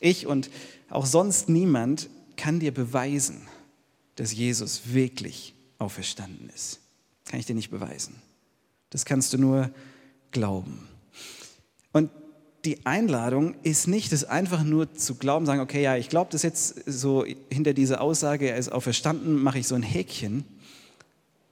Ich 0.00 0.26
und 0.26 0.50
auch 0.88 1.04
sonst 1.04 1.48
niemand 1.48 2.08
kann 2.36 2.60
dir 2.60 2.72
beweisen, 2.72 3.48
dass 4.14 4.32
Jesus 4.32 4.92
wirklich 4.92 5.54
auferstanden 5.78 6.48
ist. 6.54 6.80
Kann 7.26 7.40
ich 7.40 7.46
dir 7.46 7.56
nicht 7.56 7.70
beweisen. 7.70 8.14
Das 8.90 9.04
kannst 9.04 9.32
du 9.32 9.38
nur 9.38 9.70
glauben. 10.30 10.88
Und 11.92 12.10
die 12.66 12.84
Einladung 12.84 13.54
ist 13.62 13.86
nicht, 13.86 14.12
es 14.12 14.24
einfach 14.24 14.64
nur 14.64 14.92
zu 14.92 15.14
glauben, 15.14 15.46
sagen, 15.46 15.60
okay, 15.60 15.82
ja, 15.82 15.96
ich 15.96 16.08
glaube 16.08 16.32
das 16.32 16.42
jetzt 16.42 16.82
so 16.84 17.24
hinter 17.48 17.72
dieser 17.72 18.00
Aussage, 18.00 18.50
er 18.50 18.56
ist 18.56 18.70
auferstanden, 18.70 19.40
mache 19.40 19.60
ich 19.60 19.68
so 19.68 19.76
ein 19.76 19.84
Häkchen. 19.84 20.44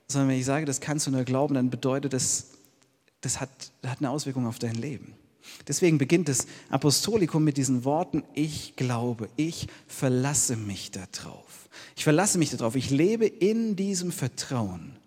Sondern 0.07 0.29
wenn 0.29 0.37
ich 0.37 0.45
sage, 0.45 0.65
das 0.65 0.81
kannst 0.81 1.07
du 1.07 1.11
nur 1.11 1.23
glauben, 1.23 1.55
dann 1.55 1.69
bedeutet 1.69 2.13
das, 2.13 2.47
das 3.21 3.39
hat, 3.39 3.49
das 3.81 3.91
hat 3.91 3.99
eine 3.99 4.09
Auswirkung 4.09 4.45
auf 4.45 4.59
dein 4.59 4.75
Leben. 4.75 5.13
Deswegen 5.67 5.97
beginnt 5.97 6.27
das 6.27 6.47
Apostolikum 6.69 7.43
mit 7.43 7.55
diesen 7.55 7.85
Worten, 7.85 8.23
ich 8.33 8.75
glaube, 8.75 9.29
ich 9.37 9.67
verlasse 9.87 10.57
mich 10.57 10.91
darauf. 10.91 11.69
Ich 11.95 12.03
verlasse 12.03 12.37
mich 12.37 12.49
darauf, 12.49 12.75
ich 12.75 12.89
lebe 12.89 13.25
in 13.25 13.75
diesem 13.75 14.11
Vertrauen, 14.11 14.97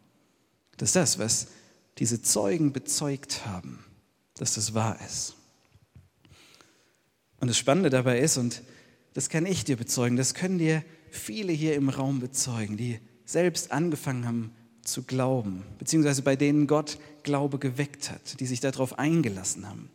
dass 0.78 0.92
das, 0.92 1.18
was 1.18 1.48
diese 1.98 2.22
Zeugen 2.22 2.72
bezeugt 2.72 3.44
haben, 3.46 3.84
dass 4.36 4.54
das 4.54 4.72
wahr 4.72 4.98
ist. 5.06 5.34
Und 7.40 7.48
das 7.48 7.58
Spannende 7.58 7.90
dabei 7.90 8.18
ist, 8.18 8.36
und 8.36 8.62
das 9.14 9.28
kann 9.28 9.46
ich 9.46 9.64
dir 9.64 9.76
bezeugen, 9.76 10.16
das 10.16 10.34
können 10.34 10.58
dir 10.58 10.84
viele 11.10 11.52
hier 11.52 11.74
im 11.74 11.88
Raum 11.88 12.20
bezeugen, 12.20 12.76
die 12.76 13.00
selbst 13.24 13.72
angefangen 13.72 14.26
haben 14.26 14.52
zu 14.82 15.02
glauben, 15.02 15.62
beziehungsweise 15.78 16.22
bei 16.22 16.36
denen 16.36 16.66
Gott 16.66 16.98
Glaube 17.22 17.58
geweckt 17.58 18.10
hat, 18.10 18.40
die 18.40 18.46
sich 18.46 18.60
darauf 18.60 18.98
eingelassen 18.98 19.68
haben, 19.68 19.90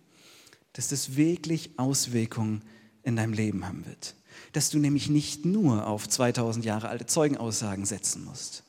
dass 0.73 0.89
das 0.89 1.15
wirklich 1.15 1.71
Auswirkungen 1.77 2.61
in 3.01 3.15
deinem 3.15 3.33
Leben 3.33 3.67
haben 3.67 3.85
wird. 3.85 4.15
Dass 4.53 4.69
du 4.69 4.79
nämlich 4.79 5.09
nicht 5.09 5.45
nur 5.45 5.87
auf 5.87 6.07
2000 6.07 6.63
Jahre 6.63 6.89
alte 6.89 7.05
Zeugenaussagen 7.05 7.85
setzen 7.85 8.23
musst, 8.23 8.63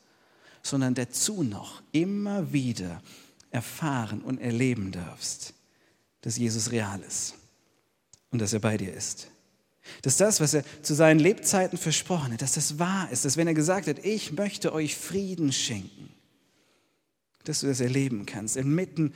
sondern 0.63 0.95
dazu 0.95 1.43
noch 1.43 1.83
immer 1.93 2.53
wieder 2.53 3.03
erfahren 3.51 4.23
und 4.23 4.41
erleben 4.41 4.93
darfst, 4.93 5.55
dass 6.23 6.39
Jesus 6.39 6.73
real 6.73 7.01
ist 7.03 7.35
und 8.35 8.41
dass 8.41 8.53
er 8.53 8.59
bei 8.59 8.77
dir 8.77 8.93
ist. 8.93 9.29
Dass 10.03 10.17
das, 10.17 10.41
was 10.41 10.55
er 10.55 10.65
zu 10.83 10.93
seinen 10.93 11.21
Lebzeiten 11.21 11.79
versprochen 11.79 12.33
hat, 12.33 12.43
dass 12.43 12.55
das 12.55 12.81
wahr 12.81 13.09
ist, 13.13 13.25
dass 13.25 13.37
wenn 13.37 13.47
er 13.47 13.55
gesagt 13.55 13.87
hat, 13.87 14.05
ich 14.05 14.33
möchte 14.33 14.73
euch 14.73 14.97
Frieden 14.97 15.53
schenken, 15.53 16.11
dass 17.45 17.61
du 17.61 17.69
das 17.69 17.79
erleben 17.79 18.27
kannst, 18.27 18.57
inmitten 18.57 19.15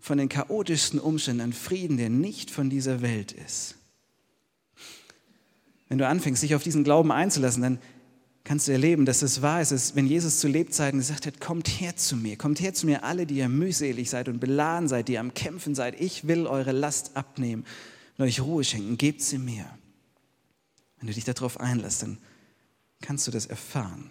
von 0.00 0.16
den 0.16 0.30
chaotischsten 0.30 0.98
Umständen, 0.98 1.42
einen 1.42 1.52
Frieden, 1.52 1.98
der 1.98 2.08
nicht 2.08 2.50
von 2.50 2.70
dieser 2.70 3.02
Welt 3.02 3.32
ist. 3.32 3.74
Wenn 5.90 5.98
du 5.98 6.08
anfängst, 6.08 6.42
dich 6.42 6.54
auf 6.54 6.62
diesen 6.62 6.84
Glauben 6.84 7.12
einzulassen, 7.12 7.62
dann 7.62 7.78
kannst 8.44 8.66
du 8.66 8.72
erleben, 8.72 9.04
dass 9.04 9.20
es 9.20 9.42
wahr 9.42 9.60
ist, 9.60 9.72
dass 9.72 9.94
wenn 9.94 10.06
Jesus 10.06 10.38
zu 10.40 10.48
Lebzeiten 10.48 11.00
gesagt 11.00 11.26
hat, 11.26 11.38
kommt 11.38 11.68
her 11.68 11.96
zu 11.96 12.16
mir, 12.16 12.38
kommt 12.38 12.60
her 12.60 12.72
zu 12.72 12.86
mir 12.86 13.04
alle, 13.04 13.26
die 13.26 13.36
ihr 13.36 13.48
mühselig 13.50 14.08
seid 14.08 14.30
und 14.30 14.40
beladen 14.40 14.88
seid, 14.88 15.08
die 15.08 15.14
ihr 15.14 15.20
am 15.20 15.34
Kämpfen 15.34 15.74
seid, 15.74 16.00
ich 16.00 16.26
will 16.26 16.46
eure 16.46 16.72
Last 16.72 17.14
abnehmen 17.14 17.66
und 18.16 18.24
euch 18.24 18.40
Ruhe 18.40 18.64
schenken, 18.64 18.96
gebt 18.96 19.22
sie 19.22 19.38
mir. 19.38 19.66
Wenn 20.98 21.08
du 21.08 21.14
dich 21.14 21.24
darauf 21.24 21.60
einlässt, 21.60 22.02
dann 22.02 22.18
kannst 23.00 23.26
du 23.26 23.30
das 23.30 23.46
erfahren. 23.46 24.10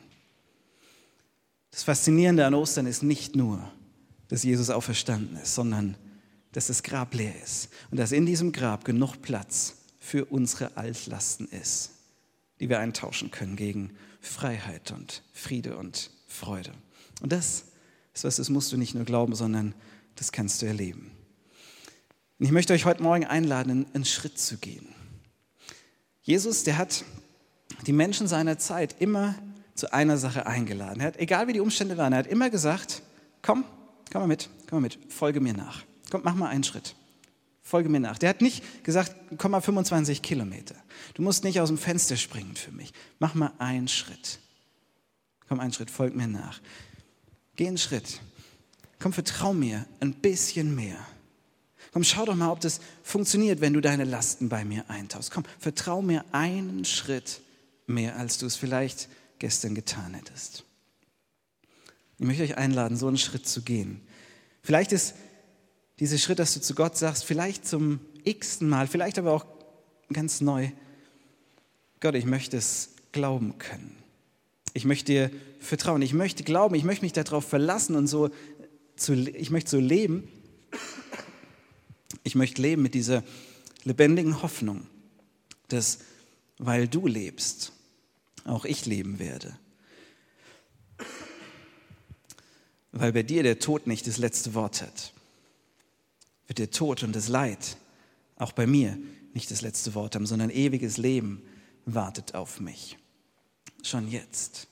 Das 1.71 1.83
Faszinierende 1.83 2.45
an 2.45 2.53
Ostern 2.53 2.85
ist 2.85 3.01
nicht 3.01 3.35
nur, 3.35 3.71
dass 4.27 4.43
Jesus 4.43 4.69
auferstanden 4.69 5.37
ist, 5.37 5.55
sondern 5.55 5.97
dass 6.51 6.67
das 6.67 6.83
Grab 6.83 7.13
leer 7.15 7.33
ist 7.43 7.69
und 7.89 7.97
dass 7.97 8.11
in 8.11 8.25
diesem 8.25 8.51
Grab 8.51 8.85
genug 8.85 9.21
Platz 9.21 9.77
für 9.99 10.25
unsere 10.25 10.77
Altlasten 10.77 11.47
ist, 11.47 11.91
die 12.59 12.69
wir 12.69 12.79
eintauschen 12.79 13.31
können 13.31 13.55
gegen 13.55 13.93
Freiheit 14.21 14.91
und 14.91 15.23
Friede 15.33 15.77
und 15.77 16.11
Freude. 16.27 16.73
Und 17.21 17.31
das 17.31 17.65
ist 18.13 18.23
was, 18.23 18.35
das 18.35 18.49
musst 18.49 18.71
du 18.71 18.77
nicht 18.77 18.93
nur 18.93 19.05
glauben, 19.05 19.33
sondern 19.33 19.73
das 20.15 20.31
kannst 20.31 20.61
du 20.61 20.67
erleben. 20.67 21.11
Und 22.43 22.47
ich 22.47 22.51
möchte 22.51 22.73
euch 22.73 22.83
heute 22.83 23.01
Morgen 23.01 23.23
einladen, 23.23 23.85
einen 23.93 24.03
Schritt 24.03 24.37
zu 24.37 24.57
gehen. 24.57 24.89
Jesus, 26.23 26.65
der 26.65 26.77
hat 26.77 27.05
die 27.87 27.93
Menschen 27.93 28.27
seiner 28.27 28.57
Zeit 28.57 28.97
immer 28.99 29.35
zu 29.75 29.93
einer 29.93 30.17
Sache 30.17 30.45
eingeladen. 30.45 30.99
Er 30.99 31.07
hat, 31.07 31.17
egal 31.19 31.47
wie 31.47 31.53
die 31.53 31.61
Umstände 31.61 31.95
waren, 31.95 32.11
er 32.11 32.19
hat 32.19 32.27
immer 32.27 32.49
gesagt, 32.49 33.01
komm, 33.41 33.63
komm 34.11 34.23
mal 34.23 34.27
mit, 34.27 34.49
komm 34.67 34.81
mal 34.81 34.81
mit, 34.81 34.99
folge 35.07 35.39
mir 35.39 35.53
nach. 35.53 35.85
Komm, 36.11 36.19
mach 36.25 36.35
mal 36.35 36.49
einen 36.49 36.65
Schritt. 36.65 36.95
Folge 37.61 37.87
mir 37.87 38.01
nach. 38.01 38.17
Der 38.17 38.27
hat 38.27 38.41
nicht 38.41 38.83
gesagt, 38.83 39.15
komm 39.37 39.51
mal 39.51 39.61
25 39.61 40.21
Kilometer. 40.21 40.75
Du 41.13 41.21
musst 41.21 41.45
nicht 41.45 41.61
aus 41.61 41.69
dem 41.69 41.77
Fenster 41.77 42.17
springen 42.17 42.57
für 42.57 42.73
mich. 42.73 42.91
Mach 43.19 43.35
mal 43.35 43.53
einen 43.57 43.87
Schritt. 43.87 44.39
Komm 45.47 45.61
einen 45.61 45.71
Schritt, 45.71 45.89
folg 45.89 46.13
mir 46.13 46.27
nach. 46.27 46.59
Geh 47.55 47.69
einen 47.69 47.77
Schritt. 47.77 48.19
Komm, 48.99 49.13
vertrau 49.13 49.53
mir 49.53 49.85
ein 50.01 50.13
bisschen 50.15 50.75
mehr. 50.75 50.97
Komm, 51.93 52.03
schau 52.03 52.25
doch 52.25 52.35
mal, 52.35 52.51
ob 52.51 52.59
das 52.59 52.81
funktioniert, 53.03 53.61
wenn 53.61 53.73
du 53.73 53.79
deine 53.79 54.03
Lasten 54.03 54.49
bei 54.49 54.65
mir 54.65 54.89
eintauchst. 54.89 55.29
Komm, 55.31 55.43
vertrau 55.59 56.01
mir 56.01 56.25
einen 56.31 56.85
Schritt 56.85 57.41
mehr, 57.85 58.17
als 58.17 58.39
du 58.39 58.47
es 58.47 58.55
vielleicht 58.55 59.09
gestern 59.37 59.75
getan 59.75 60.15
hättest. 60.15 60.63
Ich 62.17 62.25
möchte 62.25 62.43
euch 62.43 62.57
einladen, 62.57 62.97
so 62.97 63.07
einen 63.07 63.17
Schritt 63.17 63.47
zu 63.47 63.61
gehen. 63.61 64.01
Vielleicht 64.63 64.91
ist 64.91 65.13
dieser 65.99 66.17
Schritt, 66.17 66.39
dass 66.39 66.53
du 66.53 66.61
zu 66.61 66.73
Gott 66.73 66.97
sagst, 66.97 67.25
vielleicht 67.25 67.67
zum 67.67 67.99
x-ten 68.23 68.69
Mal, 68.69 68.87
vielleicht 68.87 69.19
aber 69.19 69.31
auch 69.31 69.45
ganz 70.11 70.41
neu, 70.41 70.69
Gott, 71.99 72.15
ich 72.15 72.25
möchte 72.25 72.57
es 72.57 72.89
glauben 73.11 73.57
können. 73.59 73.95
Ich 74.73 74.85
möchte 74.85 75.05
dir 75.05 75.31
vertrauen. 75.59 76.01
Ich 76.01 76.13
möchte 76.13 76.43
glauben. 76.43 76.75
Ich 76.75 76.83
möchte 76.83 77.05
mich 77.05 77.13
darauf 77.13 77.45
verlassen 77.45 77.95
und 77.95 78.07
so 78.07 78.29
zu, 78.95 79.13
ich 79.13 79.51
möchte 79.51 79.69
so 79.69 79.79
leben. 79.79 80.27
Ich 82.23 82.35
möchte 82.35 82.61
leben 82.61 82.81
mit 82.81 82.93
dieser 82.93 83.23
lebendigen 83.83 84.41
Hoffnung, 84.41 84.87
dass 85.67 85.99
weil 86.57 86.87
du 86.87 87.07
lebst, 87.07 87.73
auch 88.45 88.65
ich 88.65 88.85
leben 88.85 89.19
werde. 89.19 89.57
Weil 92.91 93.11
bei 93.11 93.23
dir 93.23 93.43
der 93.43 93.59
Tod 93.59 93.87
nicht 93.87 94.07
das 94.07 94.17
letzte 94.17 94.53
Wort 94.53 94.81
hat 94.81 95.13
wird 96.47 96.59
der 96.59 96.71
Tod 96.71 97.03
und 97.03 97.15
das 97.15 97.27
Leid 97.27 97.77
auch 98.35 98.51
bei 98.51 98.67
mir 98.67 98.97
nicht 99.33 99.49
das 99.49 99.61
letzte 99.61 99.95
Wort 99.95 100.15
haben, 100.15 100.25
sondern 100.25 100.49
ewiges 100.49 100.97
Leben 100.97 101.41
wartet 101.85 102.35
auf 102.35 102.59
mich. 102.59 102.97
Schon 103.81 104.07
jetzt. 104.09 104.67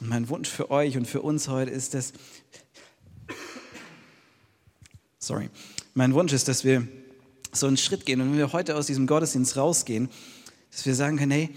Und 0.00 0.08
mein 0.08 0.28
Wunsch 0.28 0.48
für 0.48 0.70
euch 0.70 0.96
und 0.96 1.06
für 1.06 1.20
uns 1.20 1.48
heute 1.48 1.70
ist, 1.70 1.94
dass, 1.94 2.12
sorry, 5.18 5.50
mein 5.94 6.14
Wunsch 6.14 6.32
ist, 6.32 6.48
dass 6.48 6.64
wir 6.64 6.86
so 7.52 7.66
einen 7.66 7.76
Schritt 7.76 8.06
gehen 8.06 8.20
und 8.20 8.30
wenn 8.30 8.38
wir 8.38 8.52
heute 8.52 8.76
aus 8.76 8.86
diesem 8.86 9.06
Gottesdienst 9.06 9.56
rausgehen, 9.56 10.08
dass 10.70 10.86
wir 10.86 10.94
sagen 10.94 11.18
können, 11.18 11.32
hey, 11.32 11.50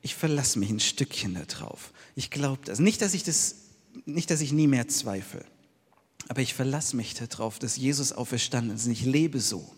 ich 0.00 0.14
verlasse 0.14 0.58
mich 0.58 0.70
ein 0.70 0.80
Stückchen 0.80 1.34
darauf. 1.34 1.92
Ich 2.14 2.30
glaube 2.30 2.60
das. 2.64 2.78
Nicht, 2.78 3.02
dass 3.02 3.14
ich 3.14 3.24
das, 3.24 3.56
nicht, 4.04 4.30
dass 4.30 4.40
ich 4.40 4.52
nie 4.52 4.68
mehr 4.68 4.86
zweifle. 4.88 5.44
Aber 6.28 6.40
ich 6.40 6.54
verlasse 6.54 6.96
mich 6.96 7.14
darauf, 7.14 7.58
dass 7.58 7.76
Jesus 7.76 8.12
auferstanden 8.12 8.76
ist. 8.76 8.86
Und 8.86 8.92
ich 8.92 9.04
lebe 9.04 9.40
so, 9.40 9.68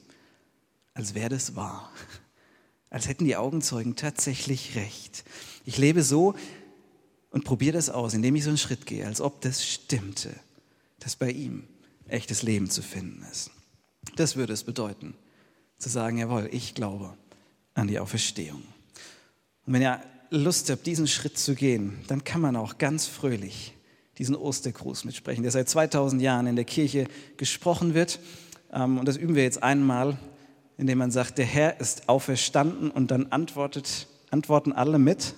als 0.95 1.15
wäre 1.15 1.31
das 1.31 1.57
wahr. 1.57 1.91
Als 2.93 3.07
hätten 3.07 3.25
die 3.25 3.37
Augenzeugen 3.37 3.95
tatsächlich 3.95 4.75
recht. 4.75 5.23
Ich 5.65 5.79
lebe 5.79 6.03
so 6.03 6.35
und 7.31 7.45
probiere 7.45 7.75
das 7.75 7.89
aus, 7.89 8.15
indem 8.15 8.35
ich 8.35 8.43
so 8.43 8.49
einen 8.49 8.59
Schritt 8.59 8.85
gehe, 8.85 9.07
als 9.07 9.21
ob 9.21 9.41
das 9.43 9.65
stimmte, 9.65 10.35
dass 10.99 11.15
bei 11.15 11.31
ihm 11.31 11.69
echtes 12.09 12.43
Leben 12.43 12.69
zu 12.69 12.83
finden 12.83 13.25
ist. 13.31 13.53
Das 14.17 14.37
würde 14.37 14.53
es 14.53 14.65
bedeuten, 14.65 15.15
zu 15.79 15.89
sagen, 15.89 16.19
jawohl, 16.19 16.49
ich 16.53 16.75
glaube 16.75 17.15
an 17.75 17.89
die 17.89 17.99
Auferstehung. 17.99 18.63
Und 19.67 19.73
wenn 19.73 19.83
ihr 19.83 20.01
Lust 20.31 20.71
habt, 20.71 20.87
diesen 20.87 21.07
Schritt 21.07 21.39
zu 21.39 21.55
gehen, 21.55 21.99
dann 22.07 22.25
kann 22.25 22.41
man 22.41 22.57
auch 22.57 22.79
ganz 22.79 23.07
fröhlich 23.07 23.75
diesen 24.19 24.37
Ostergruß 24.37 25.05
mitsprechen, 25.05 25.43
der 25.43 25.53
seit 25.53 25.69
2000 25.69 26.21
Jahren 26.21 26.47
in 26.47 26.57
der 26.57 26.67
Kirche 26.67 27.07
gesprochen 27.37 27.95
wird. 27.95 28.21
Ähm, 28.73 28.99
und 28.99 29.07
das 29.07 29.17
üben 29.17 29.35
wir 29.35 29.43
jetzt 29.43 29.63
einmal, 29.63 30.19
indem 30.77 30.99
man 30.99 31.11
sagt, 31.11 31.39
der 31.39 31.47
Herr 31.47 31.81
ist 31.81 32.09
auferstanden 32.09 32.91
und 32.91 33.11
dann 33.11 33.27
antwortet, 33.33 34.09
antworten 34.31 34.73
alle 34.73 34.99
mit. 34.99 35.35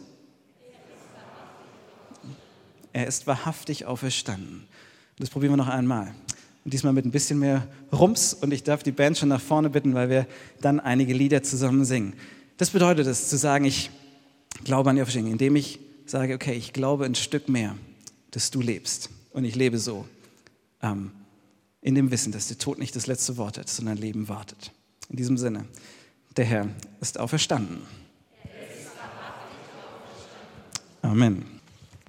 Er 2.93 3.07
ist 3.07 3.27
wahrhaftig 3.27 3.87
auferstanden. 3.87 4.67
Das 5.19 5.31
probieren 5.31 5.53
wir 5.53 5.57
noch 5.57 5.69
einmal. 5.69 6.15
Und 6.65 6.73
diesmal 6.73 6.93
mit 6.93 7.05
ein 7.05 7.11
bisschen 7.11 7.39
mehr 7.39 7.67
Rums 7.93 8.35
und 8.35 8.53
ich 8.53 8.63
darf 8.63 8.83
die 8.83 8.93
Band 8.93 9.19
schon 9.19 9.29
nach 9.29 9.41
vorne 9.41 9.71
bitten, 9.71 9.95
weil 9.95 10.09
wir 10.09 10.27
dann 10.61 10.79
einige 10.79 11.13
Lieder 11.13 11.43
zusammen 11.43 11.85
singen. 11.85 12.15
Das 12.57 12.71
bedeutet 12.71 13.07
es, 13.07 13.29
zu 13.29 13.37
sagen, 13.37 13.65
ich 13.65 13.91
glaube 14.65 14.91
an 14.91 14.97
die 14.97 15.03
Auferstehung, 15.03 15.31
indem 15.31 15.57
ich 15.57 15.81
sage, 16.07 16.35
okay, 16.35 16.55
ich 16.55 16.73
glaube 16.73 17.05
ein 17.05 17.15
Stück 17.15 17.49
mehr 17.49 17.75
dass 18.33 18.51
du 18.51 18.61
lebst. 18.61 19.11
Und 19.31 19.45
ich 19.45 19.55
lebe 19.55 19.79
so, 19.79 20.07
ähm, 20.83 21.13
in 21.81 21.95
dem 21.95 22.11
Wissen, 22.11 22.33
dass 22.33 22.49
der 22.49 22.59
Tod 22.59 22.79
nicht 22.79 22.97
das 22.97 23.07
letzte 23.07 23.37
Wort 23.37 23.59
hat, 23.59 23.69
sondern 23.69 23.97
Leben 23.97 24.29
wartet. 24.29 24.73
In 25.09 25.17
diesem 25.17 25.39
Sinne, 25.39 25.65
der 26.37 26.45
Herr 26.45 26.69
ist 27.01 27.19
auferstanden. 27.19 27.83
Amen. 31.03 31.62